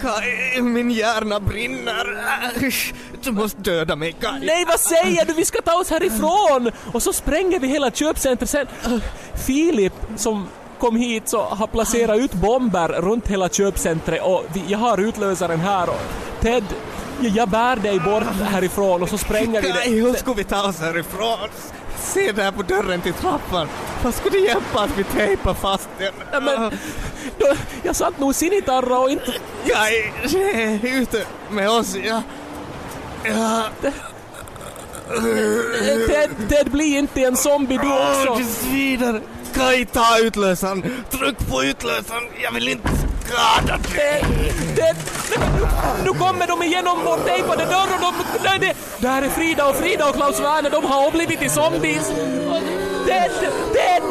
Kai, 0.00 0.62
min 0.62 0.90
hjärna 0.90 1.40
brinner. 1.40 2.22
Du 3.22 3.32
måste 3.32 3.60
döda 3.60 3.96
mig, 3.96 4.12
Kai. 4.12 4.40
Nej 4.46 4.64
vad 4.68 4.80
säger 4.80 5.24
du? 5.24 5.32
Vi 5.32 5.44
ska 5.44 5.62
ta 5.62 5.74
oss 5.74 5.90
härifrån! 5.90 6.70
Och 6.92 7.02
så 7.02 7.12
spränger 7.12 7.60
vi 7.60 7.66
hela 7.66 7.90
köpcentret 7.90 8.50
sen. 8.50 8.66
Filip 9.34 9.92
som 10.16 10.46
kom 10.78 10.96
hit 10.96 11.28
så 11.28 11.42
har 11.42 11.66
placerat 11.66 12.18
ut 12.18 12.32
bomber 12.32 12.88
runt 12.88 13.28
hela 13.28 13.48
köpcentret 13.48 14.22
och 14.22 14.44
vi, 14.54 14.62
jag 14.68 14.78
har 14.78 15.00
utlösaren 15.00 15.60
här 15.60 15.88
och 15.88 16.00
Ted, 16.40 16.64
jag, 17.20 17.48
bär 17.48 17.76
dig 17.76 18.00
bort 18.00 18.24
härifrån 18.42 19.02
och 19.02 19.08
så 19.08 19.18
spränger 19.18 19.62
vi 19.62 19.68
det. 19.68 19.90
hur 19.90 20.14
ska 20.14 20.32
vi 20.32 20.44
ta 20.44 20.68
oss 20.68 20.80
härifrån? 20.80 21.48
Se 22.02 22.32
där 22.32 22.52
på 22.52 22.62
dörren 22.62 23.00
till 23.00 23.12
trappan. 23.12 23.68
Vad 24.02 24.14
skulle 24.14 24.38
det 24.38 24.44
hjälpa 24.44 24.80
att 24.80 24.98
vi 24.98 25.04
tejpar 25.04 25.54
fast 25.54 25.88
den? 25.98 26.12
Ja, 26.32 26.40
men, 26.40 26.78
då, 27.38 27.46
jag 27.82 27.96
satt 27.96 28.18
nog 28.18 28.34
sinitarra 28.34 28.98
och 28.98 29.10
inte... 29.10 29.32
Kai, 29.66 30.12
ute 30.82 31.26
med 31.50 31.70
oss. 31.70 31.96
Ja. 32.04 32.22
Ja. 33.24 33.64
Ted, 36.06 36.30
Ted, 36.48 36.70
bli 36.70 36.96
inte 36.98 37.20
en 37.20 37.36
zombie 37.36 37.78
du 37.82 37.92
också! 37.92 38.34
Det 38.38 38.44
svider. 38.44 39.20
Kai, 39.54 39.84
ta 39.86 40.18
utlösaren. 40.18 40.82
Tryck 41.10 41.38
på 41.50 41.64
utlösaren. 41.64 42.22
Jag 42.42 42.52
vill 42.52 42.68
inte 42.68 42.88
skada 43.24 43.78
dig. 43.78 44.24
Det, 44.76 44.82
Ted, 44.82 44.96
nu 46.04 46.10
kommer 46.10 46.46
de 46.46 46.62
igenom 46.62 46.98
vår 47.04 47.16
tejpade 47.16 47.64
dörr 47.64 47.94
och 47.94 48.00
de... 48.00 48.14
Nej, 48.44 48.58
det, 48.58 48.74
där 49.06 49.22
är 49.22 49.28
Frida 49.28 49.68
och 49.68 49.76
Frida 49.76 50.08
och 50.08 50.14
Klaus 50.14 50.40
Werner, 50.40 50.70
de 50.70 50.84
har 50.84 51.10
blivit 51.10 51.38
till 51.38 51.50
zombies. 51.50 52.08
Ted, 53.06 53.30
Ted! 53.72 54.02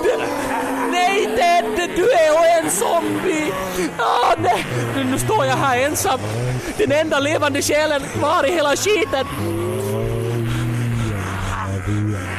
Nej 0.91 1.26
Ted, 1.26 1.89
du 1.95 2.12
är 2.12 2.62
en 2.62 2.71
zombie! 2.71 3.54
Ah, 3.97 4.36
nej. 4.38 4.65
Nu 5.12 5.19
står 5.19 5.45
jag 5.45 5.56
här 5.56 5.78
ensam. 5.78 6.19
Den 6.78 6.91
enda 6.91 7.19
levande 7.19 7.62
själen 7.62 8.02
kvar 8.19 8.45
i 8.47 8.52
hela 8.52 8.76
skiten. 8.76 9.26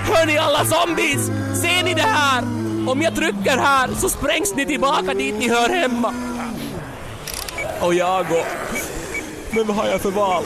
Hör 0.04 0.26
ni 0.26 0.38
alla 0.38 0.64
zombies? 0.64 1.26
Ser 1.62 1.84
ni 1.84 1.94
det 1.94 2.02
här? 2.02 2.42
Om 2.88 3.02
jag 3.02 3.14
trycker 3.14 3.56
här 3.56 3.88
så 4.00 4.08
sprängs 4.08 4.54
ni 4.54 4.66
tillbaka 4.66 5.14
dit 5.14 5.34
ni 5.38 5.48
hör 5.48 5.68
hemma. 5.68 6.14
Och 7.82 7.94
jag 7.94 8.20
och... 8.20 8.46
Men 9.54 9.66
vad 9.66 9.76
har 9.76 9.88
jag 9.88 10.00
för 10.00 10.10
val? 10.10 10.44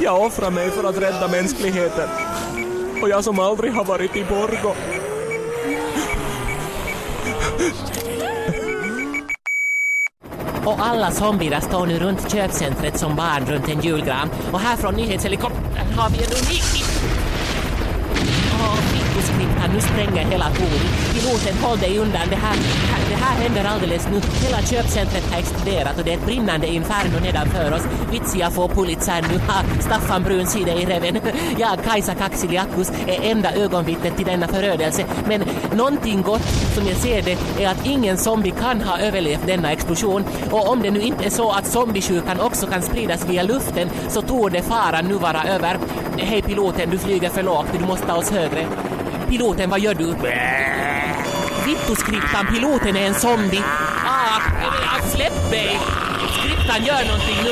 Jag 0.00 0.26
offrar 0.26 0.50
mig 0.50 0.70
för 0.70 0.84
att 0.84 0.96
rädda 0.96 1.28
mänskligheten. 1.28 2.08
Och 3.02 3.08
jag 3.08 3.24
som 3.24 3.38
aldrig 3.38 3.72
har 3.72 3.84
varit 3.84 4.16
i 4.16 4.24
Borgo. 4.24 4.74
Och 10.64 10.76
alla 10.78 11.10
zombierna 11.10 11.60
står 11.60 11.86
nu 11.86 11.98
runt 11.98 12.32
köpcentret 12.32 12.98
som 12.98 13.16
barn 13.16 13.46
runt 13.46 13.68
en 13.68 13.80
julgran. 13.80 14.30
Och 14.52 14.60
här 14.60 14.76
från 14.76 14.94
nyhetshelikoptern 14.94 15.92
har 15.96 16.10
vi 16.10 16.16
en 16.16 16.30
unik... 16.30 17.15
Åh, 19.16 19.74
nu 19.74 19.80
spränger 19.80 20.24
hela 20.24 20.44
tornet. 20.44 21.14
Piloten, 21.14 21.58
håll 21.62 21.78
dig 21.78 21.98
undan. 21.98 22.28
Det 22.30 22.36
här, 22.36 22.56
det 23.08 23.14
här 23.14 23.36
händer 23.42 23.64
alldeles 23.64 24.08
nu. 24.12 24.20
Hela 24.46 24.62
köpcentret 24.62 25.30
har 25.30 25.38
exploderat 25.38 25.98
och 25.98 26.04
det 26.04 26.12
är 26.12 26.16
ett 26.16 26.26
brinnande 26.26 26.66
inferno 26.66 27.20
nedanför 27.22 27.74
oss. 27.74 27.82
Vitsia 28.10 28.50
får 28.50 28.68
Pulitzer 28.68 29.22
nu. 29.32 29.38
Ha, 29.38 29.62
Staffan 29.80 30.22
Brun 30.22 30.46
i 30.56 30.86
reven. 30.86 31.20
Jag, 31.58 31.84
Kajsa 31.84 32.14
Kaksiliakus, 32.14 32.90
är 33.06 33.30
enda 33.30 33.52
ögonvittnet 33.54 34.16
till 34.16 34.26
denna 34.26 34.48
förödelse. 34.48 35.04
Men 35.28 35.44
någonting 35.72 36.22
gott, 36.22 36.48
som 36.74 36.86
jag 36.86 36.96
ser 36.96 37.22
det, 37.22 37.62
är 37.64 37.68
att 37.68 37.86
ingen 37.86 38.16
zombie 38.16 38.54
kan 38.60 38.80
ha 38.80 38.98
överlevt 38.98 39.46
denna 39.46 39.72
explosion. 39.72 40.24
Och 40.50 40.68
om 40.68 40.82
det 40.82 40.90
nu 40.90 41.00
inte 41.00 41.24
är 41.24 41.30
så 41.30 41.50
att 41.50 41.66
zombiesjukan 41.66 42.40
också 42.40 42.66
kan 42.66 42.82
spridas 42.82 43.28
via 43.28 43.42
luften 43.42 43.90
så 44.08 44.22
torde 44.22 44.62
faran 44.62 45.04
nu 45.04 45.14
vara 45.14 45.44
över. 45.44 45.78
Hej 46.18 46.42
piloten, 46.42 46.90
du 46.90 46.98
flyger 46.98 47.28
för 47.28 47.42
lågt, 47.42 47.66
du 47.78 47.86
måste 47.86 48.06
ta 48.06 48.14
oss 48.14 48.30
högre. 48.30 48.66
Piloten, 49.28 49.70
vad 49.70 49.80
gör 49.80 49.94
du? 49.94 50.14
Vittuskriptan, 51.66 52.46
piloten 52.46 52.96
är 52.96 53.06
en 53.06 53.14
zombie. 53.14 53.62
Ah, 54.06 54.40
släpp 55.14 55.50
mig! 55.50 55.78
Skriptan, 56.38 56.84
gör 56.84 57.04
någonting 57.06 57.36
nu. 57.44 57.50